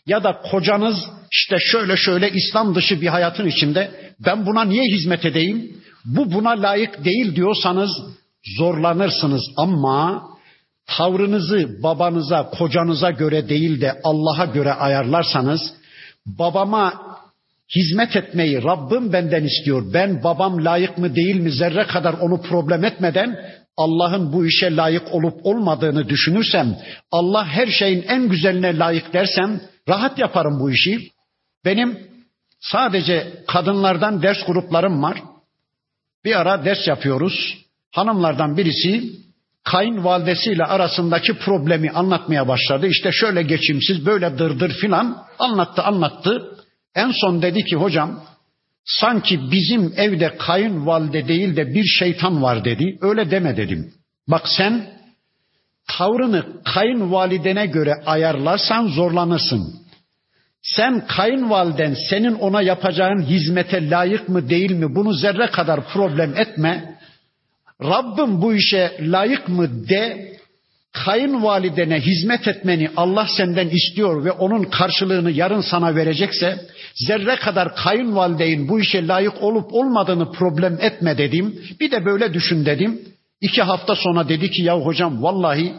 [0.05, 0.95] Ya da kocanız
[1.31, 3.91] işte şöyle şöyle İslam dışı bir hayatın içinde
[4.25, 5.81] ben buna niye hizmet edeyim?
[6.05, 7.91] Bu buna layık değil diyorsanız
[8.57, 10.23] zorlanırsınız ama
[10.97, 15.61] tavrınızı babanıza, kocanıza göre değil de Allah'a göre ayarlarsanız
[16.25, 16.93] babama
[17.75, 19.93] hizmet etmeyi Rabbim benden istiyor.
[19.93, 23.39] Ben babam layık mı değil mi zerre kadar onu problem etmeden
[23.77, 26.77] Allah'ın bu işe layık olup olmadığını düşünürsem,
[27.11, 31.11] Allah her şeyin en güzeline layık dersem rahat yaparım bu işi.
[31.65, 31.99] Benim
[32.59, 35.17] sadece kadınlardan ders gruplarım var.
[36.25, 37.57] Bir ara ders yapıyoruz.
[37.91, 39.03] Hanımlardan birisi
[39.63, 42.87] kayınvalidesiyle arasındaki problemi anlatmaya başladı.
[42.87, 46.57] İşte şöyle geçimsiz, böyle dırdır filan anlattı anlattı.
[46.95, 48.23] En son dedi ki hocam
[48.85, 52.97] sanki bizim evde kayınvalide değil de bir şeytan var dedi.
[53.01, 53.93] Öyle deme dedim.
[54.27, 54.89] Bak sen
[55.97, 59.81] tavrını kayınvalidene göre ayarlarsan zorlanırsın.
[60.61, 66.99] Sen kayınvaliden senin ona yapacağın hizmete layık mı değil mi bunu zerre kadar problem etme.
[67.83, 70.31] Rabbim bu işe layık mı de
[70.93, 76.65] kayınvalidene hizmet etmeni Allah senden istiyor ve onun karşılığını yarın sana verecekse
[76.95, 81.61] zerre kadar kayınvalideyin bu işe layık olup olmadığını problem etme dedim.
[81.79, 83.01] Bir de böyle düşün dedim.
[83.41, 85.73] İki hafta sonra dedi ki ya hocam vallahi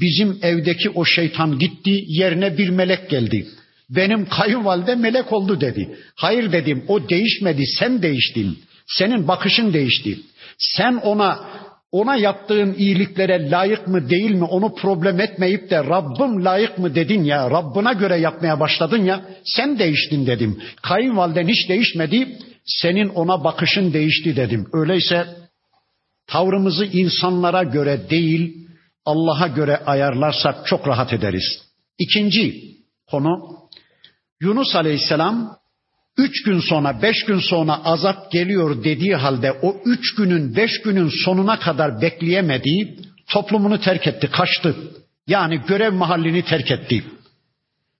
[0.00, 3.46] bizim evdeki o şeytan gitti yerine bir melek geldi.
[3.90, 5.96] Benim kayınvalide melek oldu dedi.
[6.14, 8.58] Hayır dedim o değişmedi sen değiştin.
[8.86, 10.18] Senin bakışın değişti.
[10.60, 11.50] Sen ona
[11.92, 17.24] ona yaptığın iyiliklere layık mı değil mi onu problem etmeyip de Rabbim layık mı dedin
[17.24, 20.62] ya Rabbına göre yapmaya başladın ya sen değiştin dedim.
[20.82, 24.66] Kayınvaliden hiç değişmedi senin ona bakışın değişti dedim.
[24.72, 25.26] Öyleyse
[26.26, 28.66] tavrımızı insanlara göre değil
[29.04, 31.62] Allah'a göre ayarlarsak çok rahat ederiz.
[31.98, 32.60] İkinci
[33.06, 33.56] konu
[34.40, 35.59] Yunus Aleyhisselam
[36.18, 41.10] üç gün sonra, beş gün sonra azap geliyor dediği halde o üç günün, beş günün
[41.24, 44.76] sonuna kadar bekleyemediği toplumunu terk etti, kaçtı.
[45.26, 47.04] Yani görev mahallini terk etti.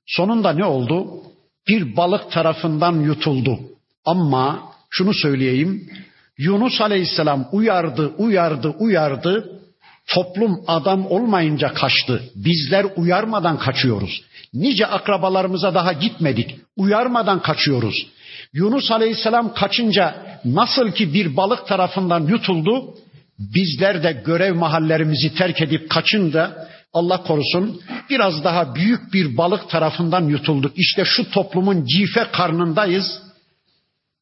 [0.06, 1.22] Sonunda ne oldu?
[1.68, 3.60] Bir balık tarafından yutuldu.
[4.04, 5.90] Ama şunu söyleyeyim.
[6.38, 9.60] Yunus Aleyhisselam uyardı, uyardı, uyardı.
[10.06, 12.22] Toplum adam olmayınca kaçtı.
[12.34, 14.22] Bizler uyarmadan kaçıyoruz.
[14.54, 16.56] Nice akrabalarımıza daha gitmedik.
[16.76, 18.06] Uyarmadan kaçıyoruz.
[18.52, 22.94] Yunus Aleyhisselam kaçınca nasıl ki bir balık tarafından yutuldu,
[23.38, 30.28] bizler de görev mahallerimizi terk edip kaçınca Allah korusun biraz daha büyük bir balık tarafından
[30.28, 30.72] yutulduk.
[30.76, 33.22] İşte şu toplumun cife karnındayız.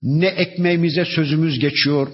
[0.03, 2.09] Ne ekmeğimize sözümüz geçiyor,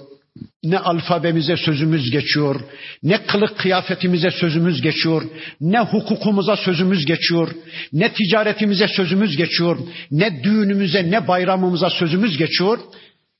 [0.65, 2.61] ne alfabemize sözümüz geçiyor,
[3.03, 5.23] ne kılık kıyafetimize sözümüz geçiyor,
[5.61, 7.51] ne hukukumuza sözümüz geçiyor,
[7.93, 9.77] ne ticaretimize sözümüz geçiyor,
[10.11, 12.79] ne düğünümüze, ne bayramımıza sözümüz geçiyor.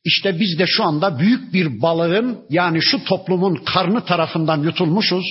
[0.05, 5.25] İşte biz de şu anda büyük bir balığın yani şu toplumun karnı tarafından yutulmuşuz.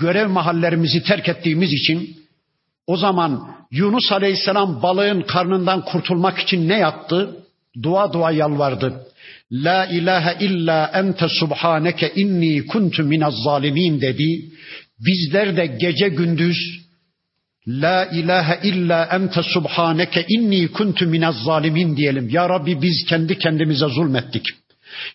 [0.00, 2.16] Görev mahallerimizi terk ettiğimiz için
[2.86, 7.36] o zaman Yunus Aleyhisselam balığın karnından kurtulmak için ne yaptı?
[7.82, 9.06] Dua dua yalvardı.
[9.52, 14.50] La ilahe illa ente subhaneke inni kuntu minez zalimin dedi.
[15.06, 16.56] Bizler de gece gündüz
[17.66, 22.28] La ilahe illa ente subhaneke inni kuntu minez zalimin diyelim.
[22.28, 24.46] Ya Rabbi biz kendi kendimize zulmettik.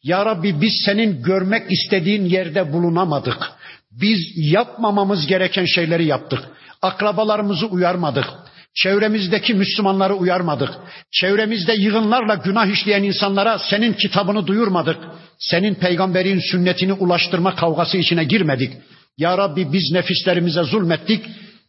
[0.03, 3.37] Ya Rabbi biz senin görmek istediğin yerde bulunamadık.
[3.91, 6.39] Biz yapmamamız gereken şeyleri yaptık.
[6.81, 8.25] Akrabalarımızı uyarmadık.
[8.75, 10.69] Çevremizdeki Müslümanları uyarmadık.
[11.11, 14.97] Çevremizde yığınlarla günah işleyen insanlara senin kitabını duyurmadık.
[15.39, 18.73] Senin peygamberin sünnetini ulaştırma kavgası içine girmedik.
[19.17, 21.25] Ya Rabbi biz nefislerimize zulmettik.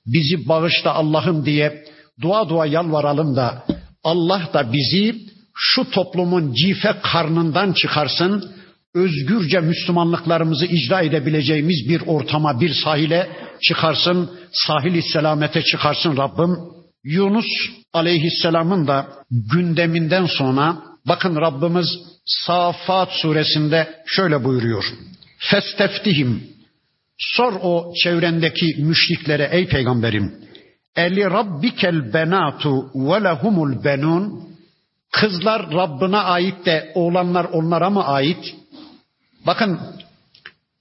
[0.06, 1.84] Bizi bağışla Allah'ım diye
[2.20, 3.64] dua dua yalvaralım da
[4.04, 5.16] Allah da bizi
[5.54, 8.50] şu toplumun cife karnından çıkarsın.
[8.94, 13.28] Özgürce Müslümanlıklarımızı icra edebileceğimiz bir ortama, bir sahile
[13.62, 14.30] çıkarsın.
[14.52, 16.75] Sahil selamete çıkarsın Rabbim.
[17.06, 17.46] Yunus
[17.92, 20.76] aleyhisselamın da gündeminden sonra
[21.08, 21.86] bakın Rabbimiz
[22.26, 24.84] Safat suresinde şöyle buyuruyor.
[25.38, 26.42] Festeftihim
[27.18, 30.34] sor o çevrendeki müşriklere ey peygamberim.
[30.96, 34.48] Eli rabbikel benatu ve lehumul benun
[35.12, 38.54] kızlar Rabbine ait de oğlanlar onlara mı ait?
[39.46, 39.80] Bakın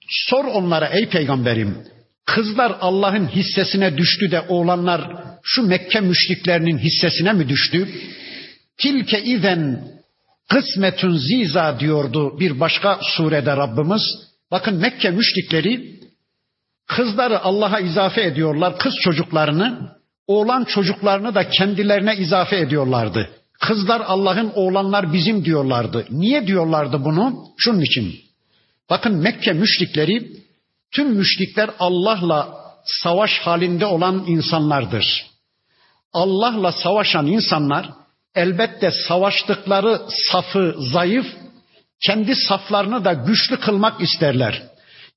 [0.10, 1.78] sor onlara ey peygamberim
[2.26, 5.02] Kızlar Allah'ın hissesine düştü de oğlanlar
[5.44, 7.90] şu Mekke müşriklerinin hissesine mi düştü?
[8.78, 9.88] Tilke izen
[10.50, 14.02] kısmetun ziza diyordu bir başka surede Rabbimiz.
[14.52, 16.00] Bakın Mekke müşrikleri
[16.88, 19.96] kızları Allah'a izafe ediyorlar, kız çocuklarını,
[20.28, 23.30] oğlan çocuklarını da kendilerine izafe ediyorlardı.
[23.62, 26.06] Kızlar Allah'ın, oğlanlar bizim diyorlardı.
[26.10, 27.46] Niye diyorlardı bunu?
[27.58, 28.16] Şunun için.
[28.90, 30.32] Bakın Mekke müşrikleri
[30.92, 35.26] Tüm müşrikler Allah'la savaş halinde olan insanlardır.
[36.14, 37.90] Allah'la savaşan insanlar
[38.36, 41.26] elbette savaştıkları safı zayıf,
[42.06, 44.64] kendi saflarını da güçlü kılmak isterler.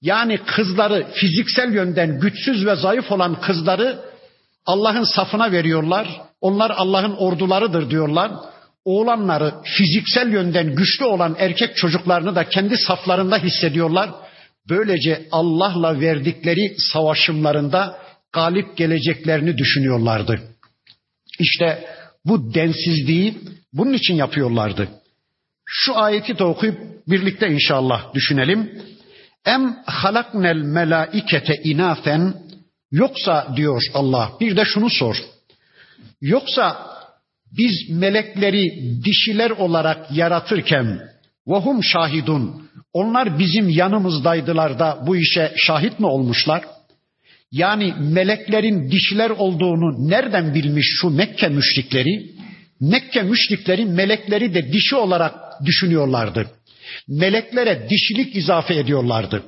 [0.02, 3.98] Yani kızları fiziksel yönden güçsüz ve zayıf olan kızları
[4.66, 6.08] Allah'ın safına veriyorlar.
[6.40, 8.32] Onlar Allah'ın ordularıdır diyorlar.
[8.84, 14.10] Oğlanları fiziksel yönden güçlü olan erkek çocuklarını da kendi saflarında hissediyorlar
[14.68, 17.98] Böylece Allah'la verdikleri savaşımlarında
[18.32, 20.40] galip geleceklerini düşünüyorlardı.
[21.38, 21.84] İşte
[22.24, 23.38] bu densizliği
[23.72, 24.88] bunun için yapıyorlardı.
[25.66, 26.78] Şu ayeti de okuyup
[27.08, 28.82] birlikte inşallah düşünelim.
[29.46, 32.34] Em halaknel melaikete inafen
[32.90, 35.16] yoksa diyor Allah bir de şunu sor.
[36.20, 36.86] Yoksa
[37.58, 38.70] biz melekleri
[39.04, 41.00] dişiler olarak yaratırken
[41.48, 46.64] vahum şahidun onlar bizim yanımızdaydılar da bu işe şahit mi olmuşlar?
[47.52, 52.30] Yani meleklerin dişiler olduğunu nereden bilmiş şu Mekke müşrikleri?
[52.80, 55.34] Mekke müşrikleri melekleri de dişi olarak
[55.64, 56.50] düşünüyorlardı.
[57.08, 59.42] Meleklere dişilik izafe ediyorlardı.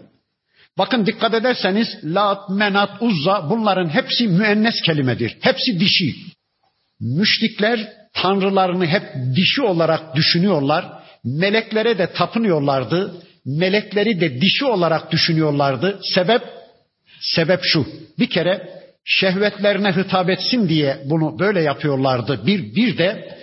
[0.78, 5.36] Bakın dikkat ederseniz Lat, Menat, Uzza bunların hepsi müennes kelimedir.
[5.40, 6.14] Hepsi dişi.
[7.00, 9.02] Müşrikler tanrılarını hep
[9.36, 10.99] dişi olarak düşünüyorlar.
[11.24, 16.00] Meleklere de tapınıyorlardı melekleri de dişi olarak düşünüyorlardı.
[16.14, 16.42] Sebep
[17.20, 17.87] sebep şu.
[18.18, 18.68] Bir kere
[19.04, 22.46] şehvetlerine hitap etsin diye bunu böyle yapıyorlardı.
[22.46, 23.38] Bir bir de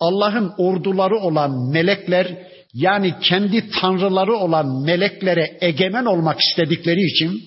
[0.00, 2.26] Allah'ın orduları olan melekler
[2.74, 7.42] yani kendi tanrıları olan meleklere egemen olmak istedikleri için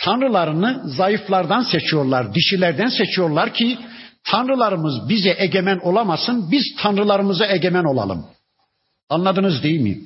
[0.00, 3.78] tanrılarını zayıflardan seçiyorlar, dişilerden seçiyorlar ki
[4.24, 8.26] tanrılarımız bize egemen olamasın, biz tanrılarımıza egemen olalım.
[9.08, 9.98] Anladınız değil mi?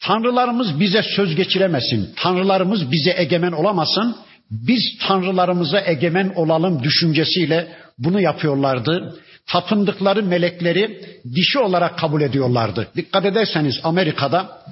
[0.00, 2.10] Tanrılarımız bize söz geçiremesin.
[2.16, 4.16] Tanrılarımız bize egemen olamasın.
[4.50, 9.20] Biz tanrılarımıza egemen olalım düşüncesiyle bunu yapıyorlardı.
[9.46, 11.00] Tapındıkları melekleri
[11.34, 12.88] dişi olarak kabul ediyorlardı.
[12.96, 14.62] Dikkat ederseniz Amerika'da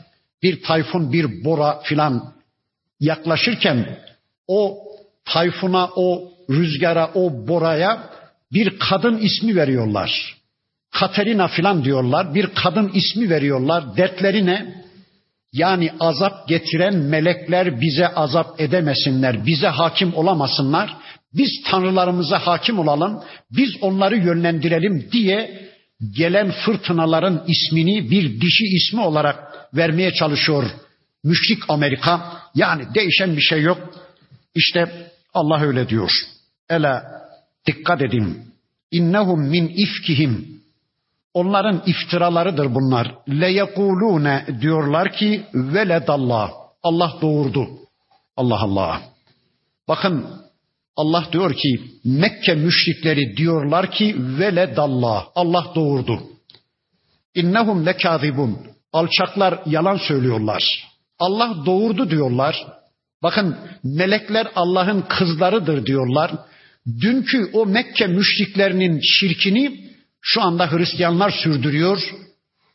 [0.43, 2.33] bir tayfun, bir bora filan
[3.01, 3.99] yaklaşırken
[4.49, 4.79] o
[5.25, 8.11] tayfuna, o rüzgara, o boraya
[8.53, 10.37] bir kadın ismi veriyorlar.
[10.93, 12.35] Katerina filan diyorlar.
[12.35, 13.97] Bir kadın ismi veriyorlar.
[13.97, 14.83] Dertleri ne?
[15.53, 20.97] Yani azap getiren melekler bize azap edemesinler, bize hakim olamasınlar.
[21.35, 25.69] Biz tanrılarımıza hakim olalım, biz onları yönlendirelim diye
[26.17, 29.39] gelen fırtınaların ismini bir dişi ismi olarak
[29.75, 30.65] vermeye çalışıyor
[31.25, 33.79] müşrik Amerika yani değişen bir şey yok.
[34.55, 36.11] İşte Allah öyle diyor.
[36.71, 37.05] Ela
[37.67, 38.43] dikkat edin.
[38.91, 40.62] İnnehum min ifkihim.
[41.35, 43.15] Onların iftiralarıdır bunlar.
[43.29, 46.51] Le yekulune diyorlar ki veledallah.
[46.83, 47.69] Allah doğurdu.
[48.37, 49.03] Allah Allah.
[49.89, 50.27] Bakın
[50.97, 55.27] Allah diyor ki Mekke müşrikleri diyorlar ki veledallah.
[55.35, 56.23] Allah doğurdu.
[57.35, 58.59] İnnehum lekazibun.
[58.93, 60.89] Alçaklar yalan söylüyorlar.
[61.19, 62.67] Allah doğurdu diyorlar.
[63.23, 66.31] Bakın melekler Allah'ın kızlarıdır diyorlar.
[67.01, 69.92] Dünkü o Mekke müşriklerinin şirkini
[70.23, 72.15] şu anda Hristiyanlar sürdürüyor.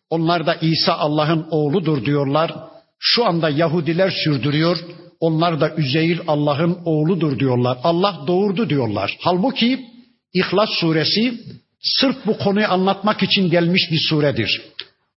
[0.09, 2.55] Onlar da İsa Allah'ın oğludur diyorlar.
[2.99, 4.77] Şu anda Yahudiler sürdürüyor.
[5.19, 7.77] Onlar da Üzeyir Allah'ın oğludur diyorlar.
[7.83, 9.17] Allah doğurdu diyorlar.
[9.19, 9.85] Halbuki
[10.33, 11.41] İhlas suresi
[11.81, 14.61] sırf bu konuyu anlatmak için gelmiş bir suredir.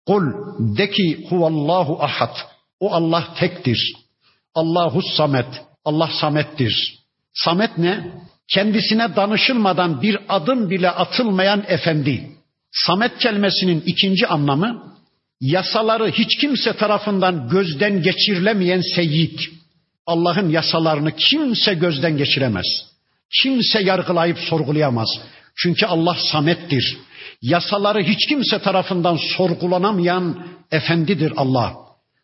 [0.08, 0.24] Kul
[0.78, 2.36] de ki huvallahu ahad.
[2.80, 3.94] O Allah tektir.
[4.56, 5.62] Allahu samet.
[5.86, 7.00] Allah samettir.
[7.34, 8.12] Samet ne?
[8.50, 12.32] Kendisine danışılmadan bir adım bile atılmayan efendi.
[12.72, 14.96] Samet kelimesinin ikinci anlamı
[15.42, 19.40] yasaları hiç kimse tarafından gözden geçirilemeyen seyyid.
[20.06, 22.66] Allah'ın yasalarını kimse gözden geçiremez.
[23.42, 25.08] Kimse yargılayıp sorgulayamaz.
[25.56, 26.98] Çünkü Allah samettir.
[27.42, 31.74] Yasaları hiç kimse tarafından sorgulanamayan efendidir Allah.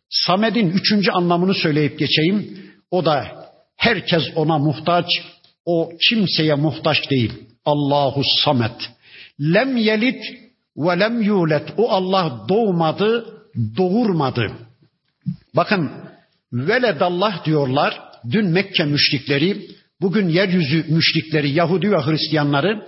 [0.10, 2.60] Samed'in üçüncü anlamını söyleyip geçeyim.
[2.92, 3.46] O da
[3.78, 5.06] herkes ona muhtaç,
[5.66, 7.34] o kimseye muhtaç değil.
[7.66, 8.90] Allahu samet.
[9.42, 10.24] Lem yelit
[10.78, 11.74] ve lem yulet.
[11.78, 13.26] O Allah doğmadı,
[13.78, 14.52] doğurmadı.
[15.56, 15.92] Bakın
[16.54, 18.02] veledallah diyorlar.
[18.32, 19.68] Dün Mekke müşrikleri,
[20.02, 22.88] bugün yeryüzü müşrikleri, Yahudi ve Hristiyanları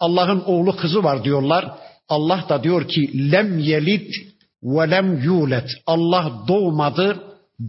[0.00, 1.68] Allah'ın oğlu kızı var diyorlar.
[2.08, 4.14] Allah da diyor ki lem yelit
[4.62, 5.70] ve lem yulet.
[5.86, 7.22] Allah doğmadı,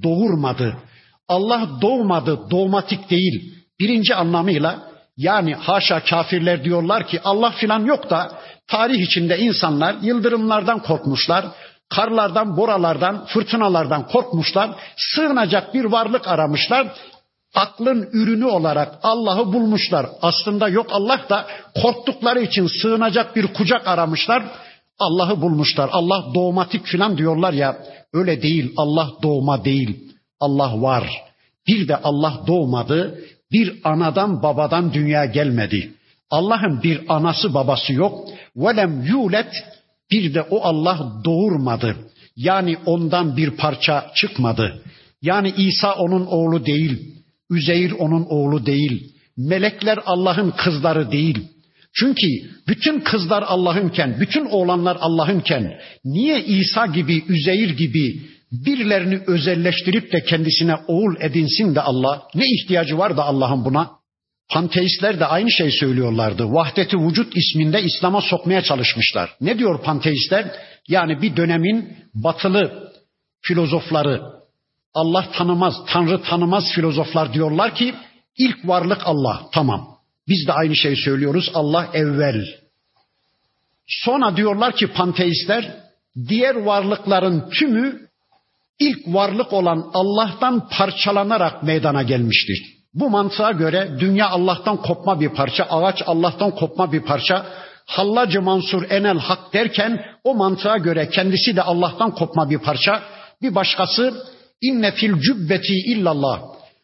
[0.03, 0.77] doğurmadı.
[1.27, 3.58] Allah doğmadı, doğmatik değil.
[3.79, 8.31] Birinci anlamıyla yani haşa kafirler diyorlar ki Allah filan yok da
[8.67, 11.45] tarih içinde insanlar yıldırımlardan korkmuşlar,
[11.89, 16.87] karlardan, boralardan, fırtınalardan korkmuşlar, sığınacak bir varlık aramışlar.
[17.55, 20.05] Aklın ürünü olarak Allah'ı bulmuşlar.
[20.21, 21.47] Aslında yok Allah da
[21.81, 24.43] korktukları için sığınacak bir kucak aramışlar.
[24.99, 25.89] Allah'ı bulmuşlar.
[25.91, 27.77] Allah doğmatik filan diyorlar ya.
[28.13, 28.73] Öyle değil.
[28.77, 30.13] Allah doğma değil.
[30.39, 31.03] Allah var.
[31.67, 33.19] Bir de Allah doğmadı.
[33.51, 35.93] Bir anadan babadan dünya gelmedi.
[36.29, 38.29] Allah'ın bir anası babası yok.
[38.55, 39.53] Velem yulet
[40.11, 41.95] bir de o Allah doğurmadı.
[42.35, 44.83] Yani ondan bir parça çıkmadı.
[45.21, 47.15] Yani İsa onun oğlu değil.
[47.49, 49.13] Üzeyir onun oğlu değil.
[49.37, 51.47] Melekler Allah'ın kızları değil.
[51.93, 52.27] Çünkü
[52.67, 58.21] bütün kızlar Allah'ınken, bütün oğlanlar Allah'ınken niye İsa gibi, Üzeyir gibi
[58.51, 62.27] birilerini özelleştirip de kendisine oğul edinsin de Allah?
[62.35, 63.91] Ne ihtiyacı var da Allah'ın buna?
[64.49, 66.53] Panteistler de aynı şey söylüyorlardı.
[66.53, 69.35] Vahdeti vücut isminde İslam'a sokmaya çalışmışlar.
[69.41, 70.51] Ne diyor panteistler?
[70.87, 72.91] Yani bir dönemin batılı
[73.41, 74.21] filozofları,
[74.93, 77.95] Allah tanımaz, Tanrı tanımaz filozoflar diyorlar ki
[78.37, 79.49] ilk varlık Allah.
[79.51, 79.87] Tamam.
[80.27, 81.51] Biz de aynı şeyi söylüyoruz.
[81.53, 82.45] Allah evvel.
[83.87, 85.75] Sonra diyorlar ki panteistler
[86.27, 88.08] diğer varlıkların tümü
[88.79, 92.79] ilk varlık olan Allah'tan parçalanarak meydana gelmiştir.
[92.93, 97.45] Bu mantığa göre dünya Allah'tan kopma bir parça, ağaç Allah'tan kopma bir parça.
[97.85, 103.03] Hallacı Mansur Enel Hak derken o mantığa göre kendisi de Allah'tan kopma bir parça.
[103.41, 104.13] Bir başkası
[104.61, 106.41] inne fil cübbeti illallah.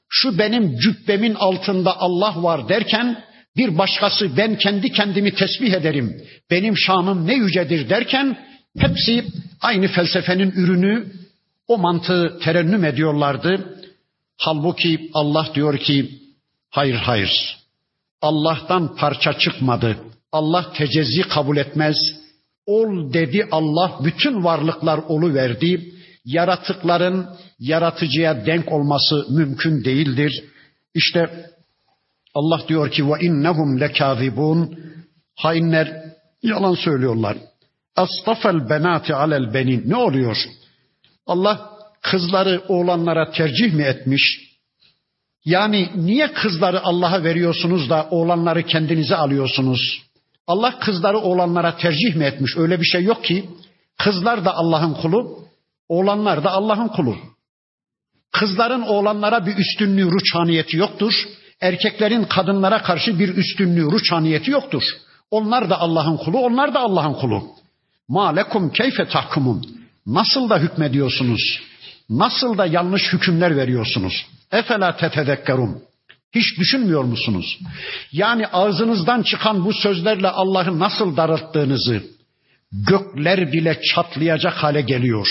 [0.10, 3.24] Şu benim cübbemin altında Allah var derken
[3.58, 6.22] bir başkası ben kendi kendimi tesbih ederim.
[6.52, 8.38] Benim şanım ne yücedir derken
[8.80, 9.26] hepsi
[9.62, 11.06] aynı felsefenin ürünü
[11.68, 13.80] o mantığı terennüm ediyorlardı.
[14.38, 16.22] Halbuki Allah diyor ki
[16.70, 17.58] hayır hayır.
[18.22, 19.98] Allah'tan parça çıkmadı.
[20.32, 21.96] Allah tecezzi kabul etmez.
[22.66, 25.94] Ol dedi Allah bütün varlıklar olu verdi.
[26.26, 30.44] Yaratıkların yaratıcıya denk olması mümkün değildir.
[30.94, 31.50] İşte
[32.34, 34.80] Allah diyor ki ve innehum lekazibun
[35.36, 36.04] hainler
[36.44, 37.38] yalan söylüyorlar.
[37.96, 40.38] Astafel benati alel benin ne oluyor?
[41.28, 41.70] Allah
[42.02, 44.46] kızları oğlanlara tercih mi etmiş?
[45.46, 50.02] Yani niye kızları Allah'a veriyorsunuz da oğlanları kendinize alıyorsunuz?
[50.48, 52.58] Allah kızları oğlanlara tercih mi etmiş?
[52.58, 53.50] Öyle bir şey yok ki.
[53.98, 55.40] Kızlar da Allah'ın kulu,
[55.90, 57.16] oğlanlar da Allah'ın kulu.
[58.32, 61.14] Kızların oğlanlara bir üstünlüğü, ruçhaniyeti yoktur.
[61.62, 64.84] Erkeklerin kadınlara karşı bir üstünlüğü, ruçhaniyeti yoktur.
[65.32, 67.44] Onlar da Allah'ın kulu, onlar da Allah'ın kulu.
[68.08, 69.85] Ma lekum keyfe tahkumun.
[70.06, 71.60] Nasıl da hükmediyorsunuz?
[72.10, 74.26] nasıl da yanlış hükümler veriyorsunuz?
[74.52, 75.82] Efela tetedekkerun.
[76.36, 77.60] Hiç düşünmüyor musunuz?
[78.12, 82.04] Yani ağzınızdan çıkan bu sözlerle Allah'ı nasıl daralttığınızı
[82.72, 85.28] gökler bile çatlayacak hale geliyor.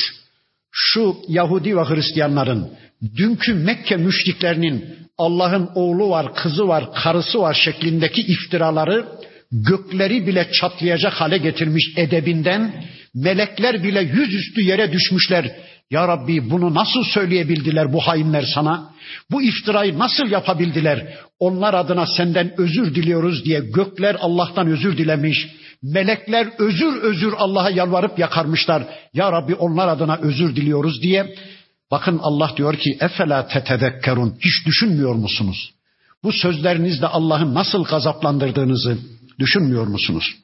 [0.71, 2.69] Şu Yahudi ve Hristiyanların
[3.17, 9.07] dünkü Mekke müşriklerinin Allah'ın oğlu var, kızı var, karısı var şeklindeki iftiraları
[9.53, 12.85] gökleri bile çatlayacak hale getirmiş edebinden
[13.15, 15.57] melekler bile yüzüstü yere düşmüşler.
[15.91, 18.91] Ya Rabbi bunu nasıl söyleyebildiler bu hainler sana?
[19.31, 21.15] Bu iftirayı nasıl yapabildiler?
[21.39, 25.49] Onlar adına senden özür diliyoruz diye gökler Allah'tan özür dilemiş.
[25.83, 28.83] Melekler özür özür Allah'a yalvarıp yakarmışlar.
[29.15, 31.35] Ya Rabbi onlar adına özür diliyoruz diye.
[31.91, 34.35] Bakın Allah diyor ki efela tetedekkerun.
[34.41, 35.75] Hiç düşünmüyor musunuz?
[36.23, 38.99] Bu sözlerinizle Allah'ın nasıl gazaplandırdığınızı
[39.39, 40.35] düşünmüyor musunuz?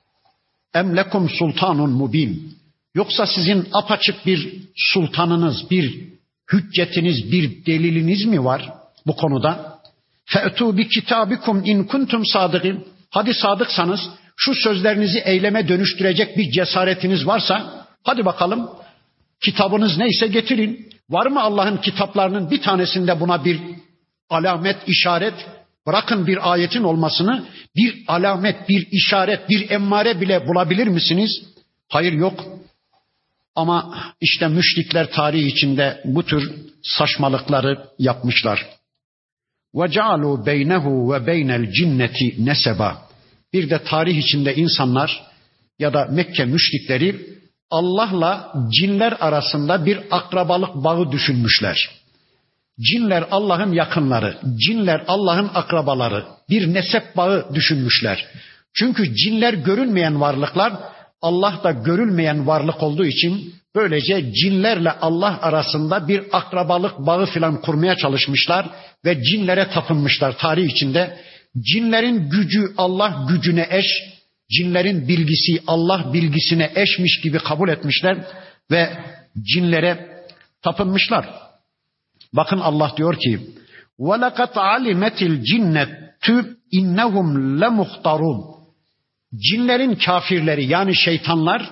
[0.75, 2.60] Emlekum sultanun mubin.
[2.95, 6.09] Yoksa sizin apaçık bir sultanınız, bir
[6.53, 8.73] hüccetiniz, bir deliliniz mi var
[9.07, 9.81] bu konuda?
[10.25, 12.87] Fe'tu bi kitabikum in kuntum sadıkın.
[13.11, 14.01] Hadi sadıksanız
[14.37, 18.71] şu sözlerinizi eyleme dönüştürecek bir cesaretiniz varsa hadi bakalım
[19.41, 20.91] kitabınız neyse getirin.
[21.11, 23.61] Var mı Allah'ın kitaplarının bir tanesinde buna bir
[24.31, 25.35] alamet, işaret,
[25.87, 27.45] bırakın bir ayetin olmasını
[27.77, 31.43] bir alamet, bir işaret, bir emmare bile bulabilir misiniz?
[31.89, 32.60] Hayır yok.
[33.60, 36.52] Ama işte müşrikler tarihi içinde bu tür
[36.84, 38.66] saçmalıkları yapmışlar.
[39.74, 43.10] وَجَعَلُوا بَيْنَهُ وَبَيْنَ الْجِنَّةِ neseba.
[43.54, 45.24] Bir de tarih içinde insanlar
[45.80, 47.36] ya da Mekke müşrikleri
[47.70, 51.90] Allah'la cinler arasında bir akrabalık bağı düşünmüşler.
[52.80, 58.26] Cinler Allah'ın yakınları, cinler Allah'ın akrabaları, bir nesep bağı düşünmüşler.
[58.74, 60.74] Çünkü cinler görünmeyen varlıklar,
[61.23, 67.97] Allah da görülmeyen varlık olduğu için böylece cinlerle Allah arasında bir akrabalık bağı filan kurmaya
[67.97, 68.71] çalışmışlar
[69.05, 71.21] ve cinlere tapınmışlar tarih içinde.
[71.61, 73.87] Cinlerin gücü Allah gücüne eş,
[74.51, 78.19] cinlerin bilgisi Allah bilgisine eşmiş gibi kabul etmişler
[78.71, 78.91] ve
[79.43, 80.09] cinlere
[80.63, 81.29] tapınmışlar.
[82.33, 83.41] Bakın Allah diyor ki:
[83.99, 88.60] "Velakat alimetil cinnetu innahum lemuhtarun."
[89.37, 91.71] Cinlerin kafirleri yani şeytanlar,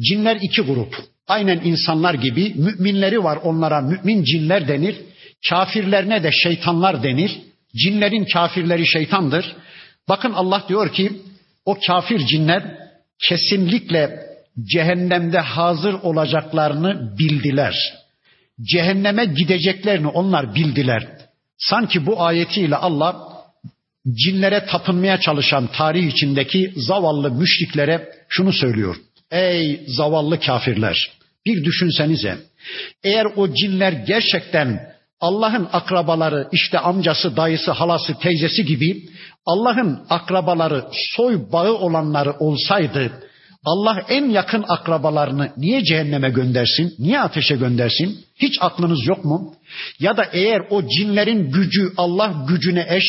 [0.00, 0.94] cinler iki grup.
[1.28, 4.96] Aynen insanlar gibi müminleri var onlara mümin cinler denir.
[5.48, 7.38] Kafirlerine de şeytanlar denir.
[7.76, 9.56] Cinlerin kafirleri şeytandır.
[10.08, 11.12] Bakın Allah diyor ki
[11.64, 12.62] o kafir cinler
[13.28, 14.20] kesinlikle
[14.72, 17.74] cehennemde hazır olacaklarını bildiler.
[18.62, 21.08] Cehenneme gideceklerini onlar bildiler.
[21.58, 23.29] Sanki bu ayetiyle Allah
[24.08, 28.96] cinlere tapınmaya çalışan tarih içindeki zavallı müşriklere şunu söylüyor.
[29.30, 31.10] Ey zavallı kafirler
[31.46, 32.38] bir düşünsenize
[33.04, 34.90] eğer o cinler gerçekten
[35.20, 39.08] Allah'ın akrabaları işte amcası, dayısı, halası, teyzesi gibi
[39.46, 40.84] Allah'ın akrabaları,
[41.16, 43.12] soy bağı olanları olsaydı
[43.64, 46.94] Allah en yakın akrabalarını niye cehenneme göndersin?
[46.98, 48.24] Niye ateşe göndersin?
[48.36, 49.54] Hiç aklınız yok mu?
[49.98, 53.04] Ya da eğer o cinlerin gücü Allah gücüne eş,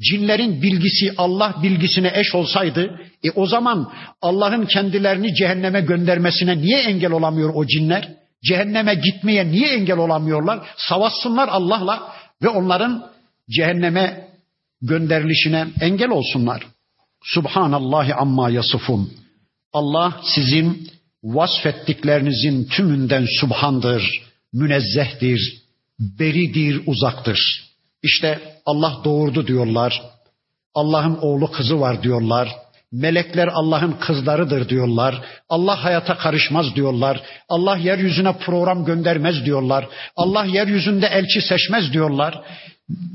[0.00, 3.92] cinlerin bilgisi Allah bilgisine eş olsaydı, e o zaman
[4.22, 8.08] Allah'ın kendilerini cehenneme göndermesine niye engel olamıyor o cinler?
[8.44, 10.68] Cehenneme gitmeye niye engel olamıyorlar?
[10.76, 13.10] Savaşsınlar Allah'la ve onların
[13.50, 14.28] cehenneme
[14.82, 16.66] gönderilişine engel olsunlar.
[17.24, 19.12] Subhanallahi amma yasifun.
[19.72, 20.88] Allah sizin
[21.24, 24.22] vasfettiklerinizin tümünden subhandır,
[24.52, 25.62] münezzehtir,
[25.98, 27.65] beridir, uzaktır.
[28.02, 30.02] İşte Allah doğurdu diyorlar.
[30.74, 32.48] Allah'ın oğlu kızı var diyorlar.
[32.92, 35.14] Melekler Allah'ın kızlarıdır diyorlar.
[35.48, 37.22] Allah hayata karışmaz diyorlar.
[37.48, 39.88] Allah yeryüzüne program göndermez diyorlar.
[40.16, 42.42] Allah yeryüzünde elçi seçmez diyorlar.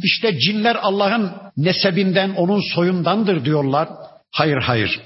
[0.03, 3.89] İşte cinler Allah'ın nesebinden, onun soyundandır diyorlar.
[4.31, 4.99] Hayır hayır.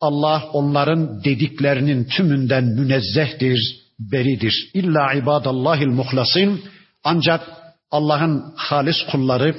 [0.00, 4.70] Allah onların dediklerinin tümünden münezzehtir, beridir.
[4.74, 6.64] İlla ibadallahil muhlasin.
[7.04, 7.61] Ancak
[7.92, 9.56] Allah'ın halis kulları,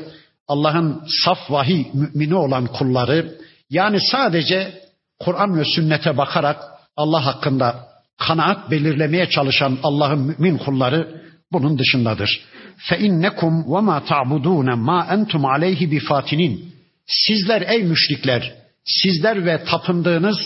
[0.47, 3.37] Allah'ın saf vahiy mümini olan kulları,
[3.69, 4.81] yani sadece
[5.19, 6.63] Kur'an ve sünnete bakarak
[6.97, 11.21] Allah hakkında kanaat belirlemeye çalışan Allah'ın mümin kulları
[11.51, 12.41] bunun dışındadır.
[12.77, 16.73] Fe innekum ve ma ta'budun ma entum aleyhi bifatinin.
[17.07, 18.53] Sizler ey müşrikler,
[18.85, 20.37] sizler ve tapındığınız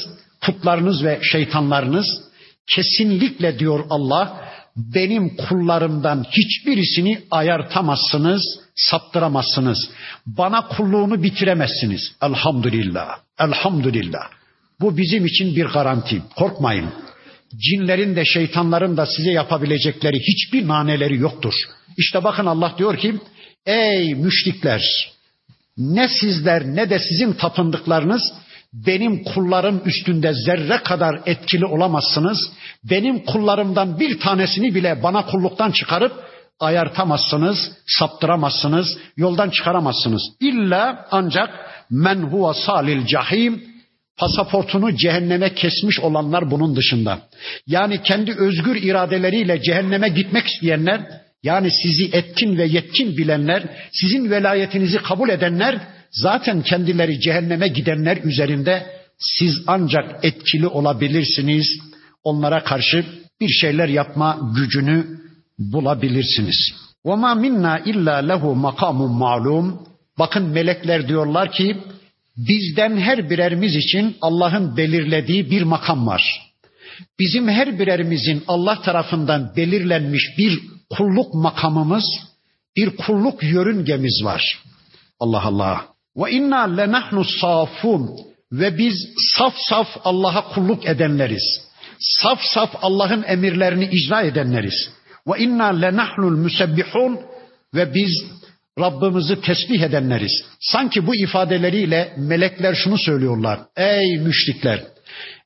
[0.42, 2.06] putlarınız ve şeytanlarınız
[2.76, 8.44] kesinlikle diyor Allah benim kullarımdan hiçbirisini ayartamazsınız,
[8.76, 9.90] saptıramazsınız.
[10.26, 12.12] Bana kulluğunu bitiremezsiniz.
[12.22, 13.20] Elhamdülillah.
[13.40, 14.30] Elhamdülillah.
[14.80, 16.22] Bu bizim için bir garanti.
[16.36, 16.90] Korkmayın.
[17.58, 21.54] cinlerin de şeytanların da size yapabilecekleri hiçbir naneleri yoktur.
[21.98, 23.16] İşte bakın Allah diyor ki
[23.66, 24.82] ey müşrikler
[25.78, 28.34] ne sizler ne de sizin tapındıklarınız
[28.86, 32.52] benim kullarım üstünde zerre kadar etkili olamazsınız.
[32.84, 36.14] Benim kullarımdan bir tanesini bile bana kulluktan çıkarıp
[36.60, 40.22] ayartamazsınız, saptıramazsınız, yoldan çıkaramazsınız.
[40.40, 41.50] İlla ancak
[41.90, 43.64] men huve salil cahim
[44.18, 47.20] pasaportunu cehenneme kesmiş olanlar bunun dışında.
[47.68, 51.02] Yani kendi özgür iradeleriyle cehenneme gitmek isteyenler,
[51.44, 55.80] yani sizi etkin ve yetkin bilenler, sizin velayetinizi kabul edenler
[56.17, 58.87] zaten kendileri cehenneme gidenler üzerinde
[59.19, 61.67] siz ancak etkili olabilirsiniz.
[62.25, 63.05] Onlara karşı
[63.41, 65.07] bir şeyler yapma gücünü
[65.59, 66.73] bulabilirsiniz.
[67.05, 69.87] وَمَا minna illa lehu makamun malum.
[70.19, 71.77] Bakın melekler diyorlar ki
[72.37, 76.53] bizden her birerimiz için Allah'ın belirlediği bir makam var.
[77.19, 80.61] Bizim her birerimizin Allah tarafından belirlenmiş bir
[80.91, 82.05] kulluk makamımız,
[82.77, 84.59] bir kulluk yörüngemiz var.
[85.21, 85.93] Allah Allah.
[86.18, 88.10] Ve inna lenahnu safun
[88.52, 88.94] ve biz
[89.38, 91.44] saf saf Allah'a kulluk edenleriz.
[92.00, 94.90] Saf saf Allah'ın emirlerini icra edenleriz.
[95.28, 97.20] Ve inna lenahnul musebbihun
[97.76, 98.24] ve biz
[98.80, 100.46] Rabbimizi tesbih edenleriz.
[100.60, 103.60] Sanki bu ifadeleriyle melekler şunu söylüyorlar.
[103.78, 104.84] Ey müşrikler,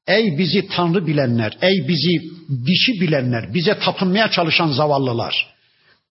[0.07, 2.21] ey bizi tanrı bilenler, ey bizi
[2.65, 5.47] dişi bilenler, bize tapınmaya çalışan zavallılar.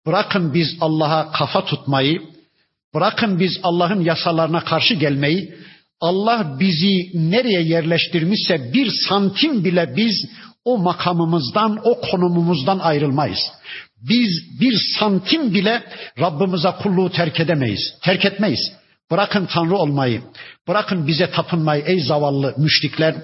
[0.05, 2.21] Bırakın biz Allah'a kafa tutmayı,
[2.97, 5.53] bırakın biz Allah'ın yasalarına karşı gelmeyi,
[6.01, 10.25] Allah bizi nereye yerleştirmişse bir santim bile biz
[10.65, 13.39] o makamımızdan, o konumumuzdan ayrılmayız.
[14.09, 15.83] Biz bir santim bile
[16.19, 18.71] Rabbimize kulluğu terk edemeyiz, terk etmeyiz.
[19.11, 20.21] Bırakın Tanrı olmayı,
[20.67, 23.15] bırakın bize tapınmayı ey zavallı müşrikler.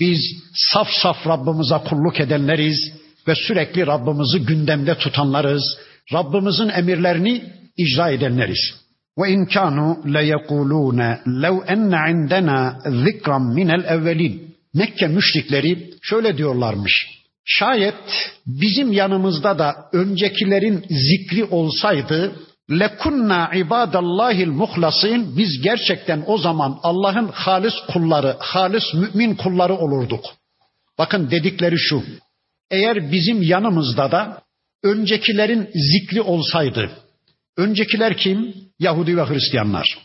[0.00, 0.20] Biz
[0.54, 2.92] saf saf Rabbimize kulluk edenleriz
[3.28, 5.78] ve sürekli Rabbimizi gündemde tutanlarız.
[6.12, 7.44] Rabbimizin emirlerini
[7.76, 8.79] icra edenleriz.
[9.18, 10.98] La yekulun
[11.42, 14.56] lev enne indena zikran min el evvelin.
[14.74, 17.08] Mekke müşrikleri şöyle diyorlarmış.
[17.44, 22.32] Şayet bizim yanımızda da öncekilerin zikri olsaydı
[22.70, 30.24] lekunna ibadallahil muhlasin biz gerçekten o zaman Allah'ın halis kulları, halis mümin kulları olurduk.
[30.98, 32.02] Bakın dedikleri şu.
[32.70, 34.42] Eğer bizim yanımızda da
[34.82, 36.90] öncekilerin zikri olsaydı.
[37.60, 38.54] Öncekiler kim?
[38.78, 39.98] Yahudi ve Hristiyanlar.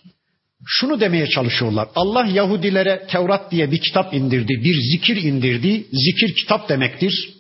[0.65, 1.87] Şunu demeye çalışıyorlar.
[1.95, 5.85] Allah Yahudilere Tevrat diye bir kitap indirdi, bir zikir indirdi.
[5.91, 7.33] Zikir kitap demektir.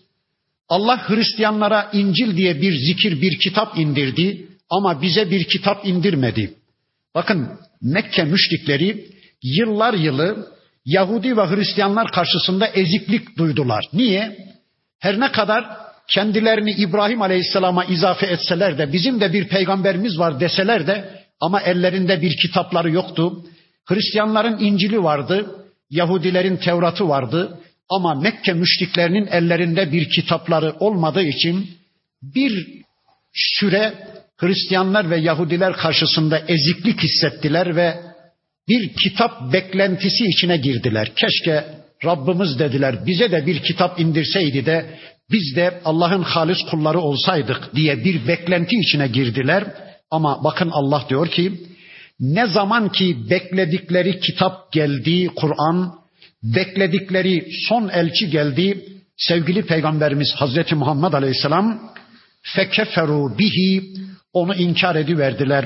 [0.69, 6.53] Allah Hristiyanlara İncil diye bir zikir, bir kitap indirdi ama bize bir kitap indirmedi.
[7.15, 7.49] Bakın
[7.81, 9.07] Mekke müşrikleri
[9.43, 10.47] yıllar yılı
[10.85, 13.85] Yahudi ve Hristiyanlar karşısında eziklik duydular.
[13.93, 14.37] Niye?
[14.99, 20.87] Her ne kadar kendilerini İbrahim Aleyhisselam'a izafe etseler de bizim de bir peygamberimiz var deseler
[20.87, 23.43] de ama ellerinde bir kitapları yoktu.
[23.85, 25.55] Hristiyanların İncil'i vardı,
[25.89, 31.69] Yahudilerin Tevrat'ı vardı ama Mekke müşriklerinin ellerinde bir kitapları olmadığı için
[32.23, 32.67] bir
[33.33, 33.93] süre
[34.37, 37.95] Hristiyanlar ve Yahudiler karşısında eziklik hissettiler ve
[38.67, 41.11] bir kitap beklentisi içine girdiler.
[41.15, 41.65] Keşke
[42.05, 44.85] Rabbimiz dediler bize de bir kitap indirseydi de
[45.31, 49.63] biz de Allah'ın halis kulları olsaydık diye bir beklenti içine girdiler.
[50.11, 51.51] Ama bakın Allah diyor ki
[52.19, 55.91] ne zaman ki bekledikleri kitap geldi, Kur'an,
[56.43, 58.85] bekledikleri son elçi geldi,
[59.17, 61.91] sevgili peygamberimiz Hazreti Muhammed Aleyhisselam
[62.43, 63.83] fekeferu bihi
[64.33, 65.65] onu inkar ediverdiler.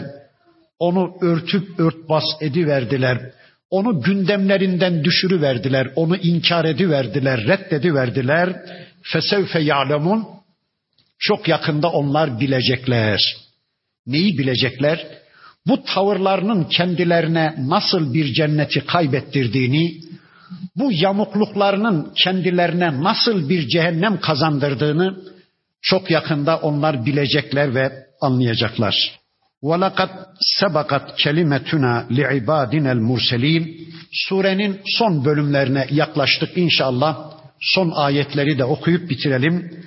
[0.80, 3.32] Onu örtüp örtbas ediverdiler.
[3.70, 5.88] Onu gündemlerinden düşürüverdiler.
[5.96, 8.56] Onu inkar ediverdiler, reddediverdiler
[9.03, 10.27] Fesevfe ya'lemun
[11.19, 13.37] çok yakında onlar bilecekler.
[14.07, 15.07] Neyi bilecekler?
[15.67, 20.01] Bu tavırlarının kendilerine nasıl bir cenneti kaybettirdiğini,
[20.77, 25.17] bu yamukluklarının kendilerine nasıl bir cehennem kazandırdığını
[25.83, 29.25] çok yakında onlar bilecekler ve anlayacaklar.
[29.63, 30.11] وَلَقَدْ
[30.61, 37.35] سَبَقَتْ كَلِمَتُنَا لِعِبَادِنَا الْمُرْسَلِينَ Surenin son bölümlerine yaklaştık inşallah.
[37.62, 39.86] Son ayetleri de okuyup bitirelim.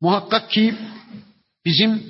[0.00, 0.74] Muhakkak ki
[1.64, 2.02] bizim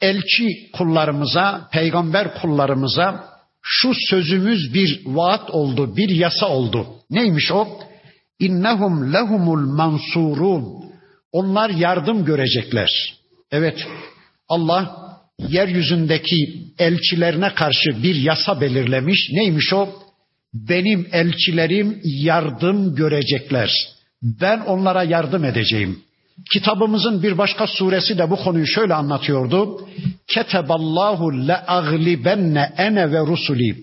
[0.00, 3.28] elçi kullarımıza, peygamber kullarımıza
[3.62, 6.86] şu sözümüz bir vaat oldu, bir yasa oldu.
[7.10, 7.68] Neymiş o?
[8.38, 10.64] İnnehum lehumul mansurun.
[11.32, 13.14] Onlar yardım görecekler.
[13.50, 13.86] Evet,
[14.48, 15.08] Allah
[15.48, 19.30] yeryüzündeki elçilerine karşı bir yasa belirlemiş.
[19.32, 19.88] Neymiş o?
[20.54, 23.70] Benim elçilerim yardım görecekler.
[24.22, 26.02] Ben onlara yardım edeceğim.
[26.52, 29.88] Kitabımızın bir başka suresi de bu konuyu şöyle anlatıyordu.
[30.28, 33.76] Keteballahu le aglibenne ene ve rusuli.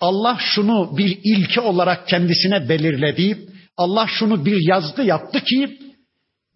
[0.00, 3.38] Allah şunu bir ilke olarak kendisine belirledi.
[3.76, 5.78] Allah şunu bir yazdı yaptı ki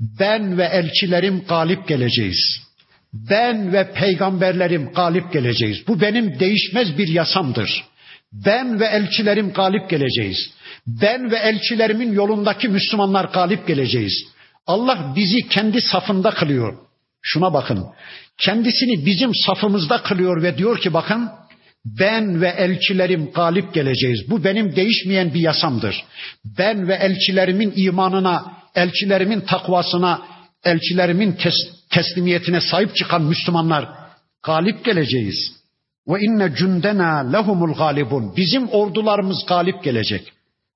[0.01, 2.61] ben ve elçilerim galip geleceğiz.
[3.13, 5.89] Ben ve peygamberlerim galip geleceğiz.
[5.89, 7.85] Bu benim değişmez bir yasamdır.
[8.33, 10.51] Ben ve elçilerim galip geleceğiz.
[10.87, 14.25] Ben ve elçilerimin yolundaki Müslümanlar galip geleceğiz.
[14.67, 16.79] Allah bizi kendi safında kılıyor.
[17.23, 17.87] Şuna bakın.
[18.39, 21.31] Kendisini bizim safımızda kılıyor ve diyor ki bakın
[21.85, 24.31] ben ve elçilerim galip geleceğiz.
[24.31, 26.05] Bu benim değişmeyen bir yasamdır.
[26.45, 30.23] Ben ve elçilerimin imanına, elçilerimin takvasına,
[30.65, 33.89] elçilerimin tes- teslimiyetine sahip çıkan Müslümanlar
[34.43, 35.53] galip geleceğiz.
[36.09, 38.37] Ve inne cundena lehumul galibun.
[38.37, 40.33] Bizim ordularımız galip gelecek.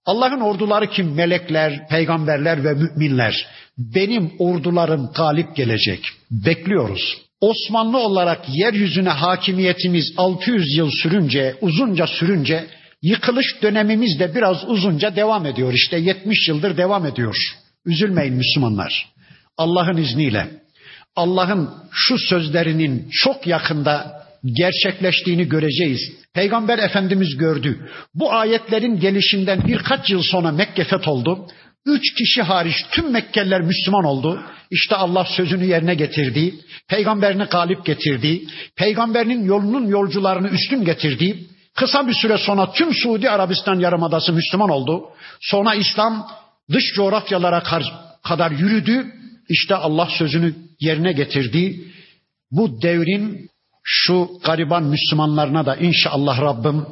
[0.07, 1.15] Allah'ın orduları kim?
[1.15, 3.47] Melekler, peygamberler ve müminler.
[3.79, 6.01] Benim ordularım galip gelecek.
[6.31, 7.17] Bekliyoruz.
[7.41, 12.67] Osmanlı olarak yeryüzüne hakimiyetimiz 600 yıl sürünce, uzunca sürünce
[13.03, 15.73] yıkılış dönemimiz de biraz uzunca devam ediyor.
[15.73, 17.37] İşte 70 yıldır devam ediyor.
[17.87, 19.07] Üzülmeyin Müslümanlar.
[19.59, 20.47] Allah'ın izniyle
[21.17, 26.01] Allah'ın şu sözlerinin çok yakında gerçekleştiğini göreceğiz.
[26.35, 27.89] Peygamber Efendimiz gördü.
[28.15, 31.47] Bu ayetlerin gelişinden birkaç yıl sonra Mekke fetholdu.
[31.87, 34.43] Üç kişi hariç tüm Mekkeliler Müslüman oldu.
[34.71, 36.55] İşte Allah sözünü yerine getirdi.
[36.89, 38.43] Peygamberini galip getirdi.
[38.77, 41.45] Peygamberinin yolunun yolcularını üstün getirdi.
[41.77, 45.05] Kısa bir süre sonra tüm Suudi Arabistan yarımadası Müslüman oldu.
[45.41, 46.29] Sonra İslam
[46.73, 47.63] dış coğrafyalara
[48.23, 49.07] kadar yürüdü.
[49.49, 51.81] İşte Allah sözünü yerine getirdi.
[52.51, 53.51] Bu devrin
[53.89, 56.87] şu gariban Müslümanlarına da inşallah Rabbim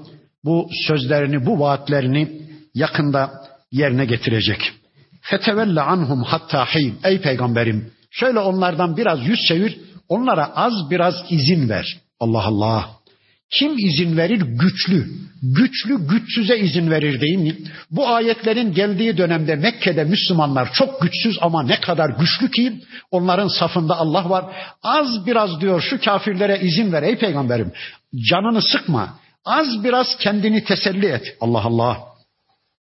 [0.45, 2.43] bu sözlerini, bu vaatlerini
[2.75, 3.31] yakında
[3.73, 4.73] yerine getirecek.
[5.21, 6.99] Fetevelle anhum hatta hin.
[7.05, 11.99] Ey peygamberim şöyle onlardan biraz yüz çevir, onlara az biraz izin ver.
[12.21, 12.91] Allah Allah.
[13.51, 14.41] Kim izin verir?
[14.41, 15.07] Güçlü.
[15.43, 17.57] Güçlü güçsüze izin verir değil mi?
[17.91, 22.81] Bu ayetlerin geldiği dönemde Mekke'de Müslümanlar çok güçsüz ama ne kadar güçlü ki
[23.11, 24.45] onların safında Allah var.
[24.83, 27.73] Az biraz diyor şu kafirlere izin ver ey peygamberim.
[28.31, 29.19] Canını sıkma.
[29.45, 31.37] Az biraz kendini teselli et.
[31.41, 32.14] Allah Allah.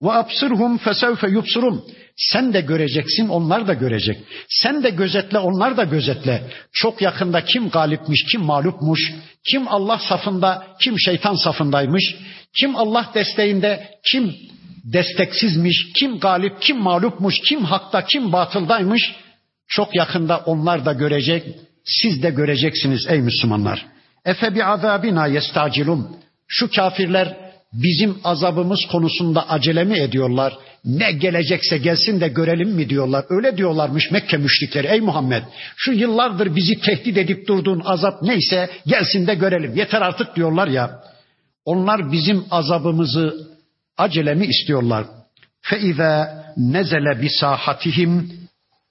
[0.03, 1.85] Ve absırhum fesevfe yubsurum.
[2.17, 4.17] Sen de göreceksin, onlar da görecek.
[4.49, 6.43] Sen de gözetle, onlar da gözetle.
[6.73, 9.13] Çok yakında kim galipmiş, kim mağlupmuş,
[9.51, 12.15] kim Allah safında, kim şeytan safındaymış,
[12.59, 14.35] kim Allah desteğinde, kim
[14.83, 19.15] desteksizmiş, kim galip, kim mağlupmuş, kim hakta, kim batıldaymış.
[19.67, 21.43] Çok yakında onlar da görecek,
[21.85, 23.85] siz de göreceksiniz ey Müslümanlar.
[24.25, 26.17] Efe bi azabina yestacilun.
[26.47, 30.52] Şu kafirler bizim azabımız konusunda acele mi ediyorlar?
[30.84, 33.24] Ne gelecekse gelsin de görelim mi diyorlar.
[33.28, 34.86] Öyle diyorlarmış Mekke müşrikleri.
[34.86, 35.42] Ey Muhammed
[35.76, 39.76] şu yıllardır bizi tehdit edip durduğun azap neyse gelsin de görelim.
[39.76, 41.00] Yeter artık diyorlar ya.
[41.64, 43.34] Onlar bizim azabımızı
[43.96, 45.06] acele mi istiyorlar?
[45.62, 48.44] فَاِذَا nezele bisahatihim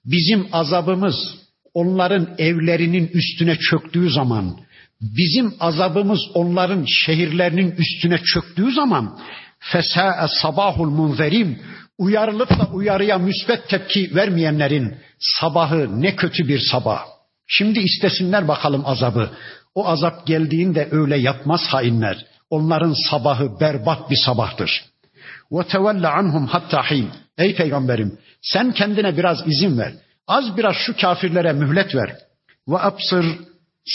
[0.06, 1.16] Bizim azabımız
[1.74, 4.58] onların evlerinin üstüne çöktüğü zaman
[5.01, 9.19] Bizim azabımız onların şehirlerinin üstüne çöktüğü zaman
[9.59, 11.59] fesâe sabahul munzerim
[11.99, 17.05] uyarılıp da uyarıya müsbet tepki vermeyenlerin sabahı ne kötü bir sabah.
[17.47, 19.31] Şimdi istesinler bakalım azabı.
[19.75, 22.27] O azap geldiğinde öyle yapmaz hainler.
[22.51, 24.85] Onların sabahı berbat bir sabahtır.
[25.53, 26.85] Ve tevelle anhum hatta.
[27.39, 29.93] Ey peygamberim sen kendine biraz izin ver.
[30.27, 32.17] Az biraz şu kafirlere mühlet ver.
[32.69, 33.27] Ve absır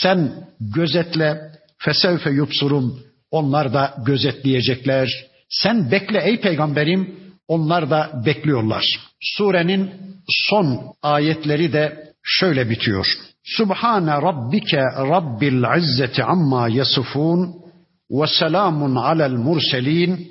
[0.02, 1.42] sen gözetle
[1.78, 3.00] fesevfe yupsurum.
[3.32, 5.10] Onlar da gözetleyecekler.
[5.50, 7.16] Sen bekle ey peygamberim.
[7.48, 8.86] Onlar da bekliyorlar.
[9.22, 9.92] Surenin
[10.28, 13.08] son ayetleri de şöyle bitiyor.
[13.44, 17.56] Subhane rabbike rabbil izzeti amma yasifun
[18.12, 20.28] ve selamun alel murselin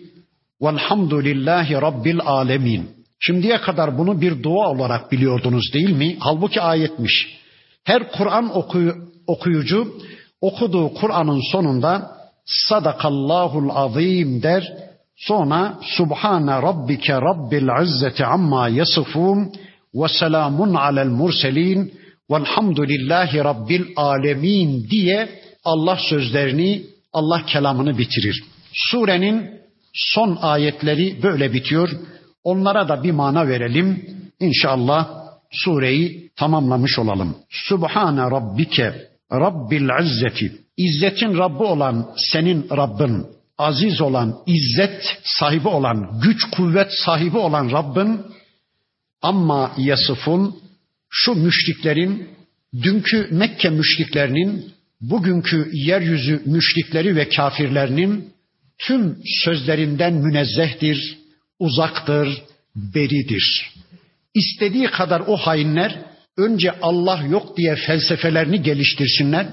[0.62, 2.90] velhamdülillahi rabbil alemin.
[3.20, 6.16] Şimdiye kadar bunu bir dua olarak biliyordunuz değil mi?
[6.20, 7.38] Halbuki ayetmiş.
[7.84, 9.94] Her Kur'an okuyu, okuyucu
[10.40, 14.72] okuduğu Kur'an'ın sonunda sadakallahul azim der.
[15.16, 19.52] Sonra Subhane rabbike rabbil izzeti amma yasifun
[19.94, 21.92] ve selamun alel murselin
[22.30, 25.28] velhamdülillahi rabbil alemin diye
[25.64, 28.44] Allah sözlerini, Allah kelamını bitirir.
[28.72, 29.50] Surenin
[29.92, 31.90] son ayetleri böyle bitiyor.
[32.44, 34.06] Onlara da bir mana verelim.
[34.40, 35.08] İnşallah
[35.50, 37.36] sureyi tamamlamış olalım.
[37.50, 40.52] Subhane rabbike Rabbil izzeti.
[40.76, 43.26] İzzetin Rabbi olan senin Rabbin,
[43.58, 48.20] aziz olan, izzet sahibi olan, güç kuvvet sahibi olan Rabbin
[49.22, 50.56] Amma yasıfun
[51.10, 52.28] şu müşriklerin
[52.82, 58.32] dünkü Mekke müşriklerinin bugünkü yeryüzü müşrikleri ve kafirlerinin
[58.78, 61.18] tüm sözlerinden münezzehtir,
[61.58, 62.42] uzaktır,
[62.76, 63.72] beridir.
[64.34, 69.46] İstediği kadar o hainler önce Allah yok diye felsefelerini geliştirsinler.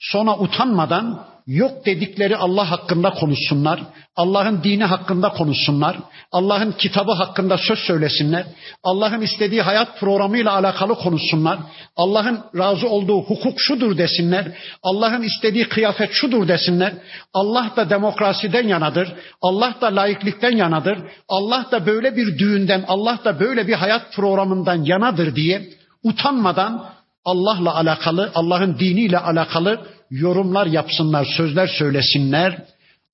[0.00, 3.80] Sonra utanmadan yok dedikleri Allah hakkında konuşsunlar.
[4.16, 5.96] Allah'ın dini hakkında konuşsunlar.
[6.32, 8.44] Allah'ın kitabı hakkında söz söylesinler.
[8.84, 11.58] Allah'ın istediği hayat programıyla alakalı konuşsunlar.
[11.96, 14.46] Allah'ın razı olduğu hukuk şudur desinler.
[14.82, 16.92] Allah'ın istediği kıyafet şudur desinler.
[17.34, 19.12] Allah da demokrasiden yanadır.
[19.42, 20.98] Allah da laiklikten yanadır.
[21.28, 25.75] Allah da böyle bir düğünden, Allah da böyle bir hayat programından yanadır diye
[26.08, 26.90] utanmadan
[27.24, 32.62] Allah'la alakalı, Allah'ın diniyle alakalı yorumlar yapsınlar, sözler söylesinler.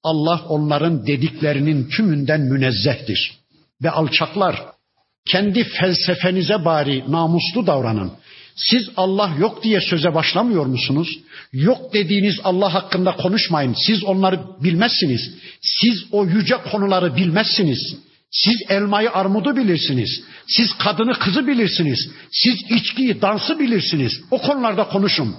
[0.03, 3.39] Allah onların dediklerinin tümünden münezzehtir.
[3.83, 4.57] Ve alçaklar
[5.27, 8.13] kendi felsefenize bari namuslu davranın.
[8.57, 11.19] Siz Allah yok diye söze başlamıyor musunuz?
[11.53, 13.75] Yok dediğiniz Allah hakkında konuşmayın.
[13.87, 15.35] Siz onları bilmezsiniz.
[15.61, 17.97] Siz o yüce konuları bilmezsiniz.
[18.33, 20.25] Siz elmayı armudu bilirsiniz.
[20.47, 22.11] Siz kadını kızı bilirsiniz.
[22.31, 24.21] Siz içkiyi dansı bilirsiniz.
[24.31, 25.37] O konularda konuşun.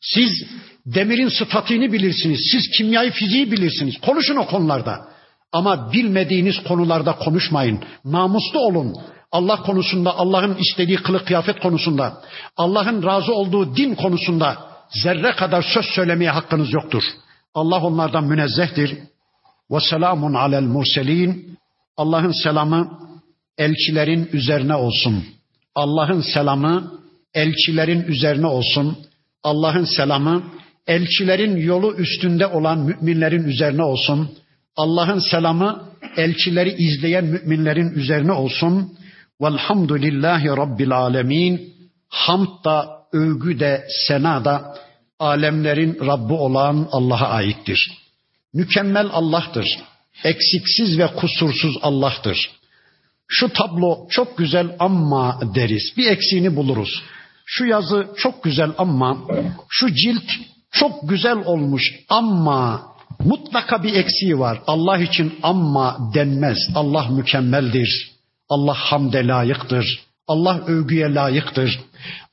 [0.00, 0.44] Siz
[0.86, 2.40] demirin statiğini bilirsiniz.
[2.52, 4.00] Siz kimyayı fiziği bilirsiniz.
[4.00, 5.08] Konuşun o konularda.
[5.52, 7.80] Ama bilmediğiniz konularda konuşmayın.
[8.04, 8.96] Namuslu olun.
[9.32, 12.22] Allah konusunda, Allah'ın istediği kılık kıyafet konusunda,
[12.56, 14.58] Allah'ın razı olduğu din konusunda
[15.02, 17.02] zerre kadar söz söylemeye hakkınız yoktur.
[17.54, 18.98] Allah onlardan münezzehtir.
[19.70, 21.58] Ve selamun alel murselin.
[21.96, 22.98] Allah'ın selamı
[23.58, 25.24] elçilerin üzerine olsun.
[25.74, 27.00] Allah'ın selamı
[27.34, 28.98] elçilerin üzerine olsun.
[29.42, 30.42] Allah'ın selamı
[30.86, 34.30] elçilerin yolu üstünde olan müminlerin üzerine olsun.
[34.76, 35.82] Allah'ın selamı
[36.16, 38.92] elçileri izleyen müminlerin üzerine olsun.
[39.40, 41.72] Velhamdülillahi Rabbil alemin.
[42.08, 44.76] Hamd da, övgü de, sena da
[45.18, 47.92] alemlerin Rabbi olan Allah'a aittir.
[48.54, 49.66] Mükemmel Allah'tır.
[50.24, 52.50] Eksiksiz ve kusursuz Allah'tır.
[53.28, 55.92] Şu tablo çok güzel ama deriz.
[55.96, 57.02] Bir eksiğini buluruz.
[57.46, 59.18] Şu yazı çok güzel ama
[59.68, 60.30] şu cilt
[60.70, 62.82] çok güzel olmuş ama
[63.24, 64.62] mutlaka bir eksiği var.
[64.66, 66.58] Allah için ama denmez.
[66.74, 68.12] Allah mükemmeldir.
[68.48, 70.00] Allah hamde layıktır.
[70.28, 71.80] Allah övgüye layıktır.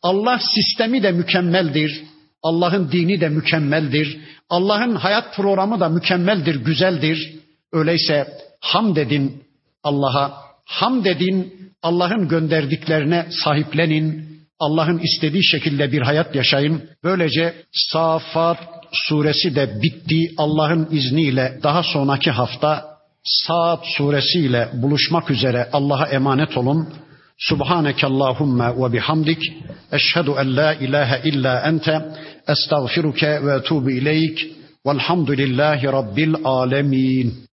[0.02, 2.04] Allah sistemi de mükemmeldir.
[2.44, 4.18] Allah'ın dini de mükemmeldir.
[4.50, 7.39] Allah'ın hayat programı da mükemmeldir, güzeldir.
[7.74, 8.28] Öyleyse
[8.61, 9.43] ham dedin
[9.84, 10.34] Allah'a,
[10.65, 11.53] ham dedin
[11.84, 14.30] Allah'ın gönderdiklerine sahiplenin.
[14.59, 16.89] Allah'ın istediği şekilde bir hayat yaşayın.
[17.03, 18.57] Böylece Safat
[18.91, 20.34] suresi de bitti.
[20.38, 22.89] Allah'ın izniyle daha sonraki hafta
[23.24, 26.89] Saat suresiyle buluşmak üzere Allah'a emanet olun.
[27.38, 29.53] Subhaneke Allahumma ve bihamdik.
[29.91, 32.01] Eşhedü en la ilahe illa ente.
[32.47, 34.47] Estağfiruke ve etubu ileyk.
[34.86, 37.49] Velhamdülillahi Rabbil alemin.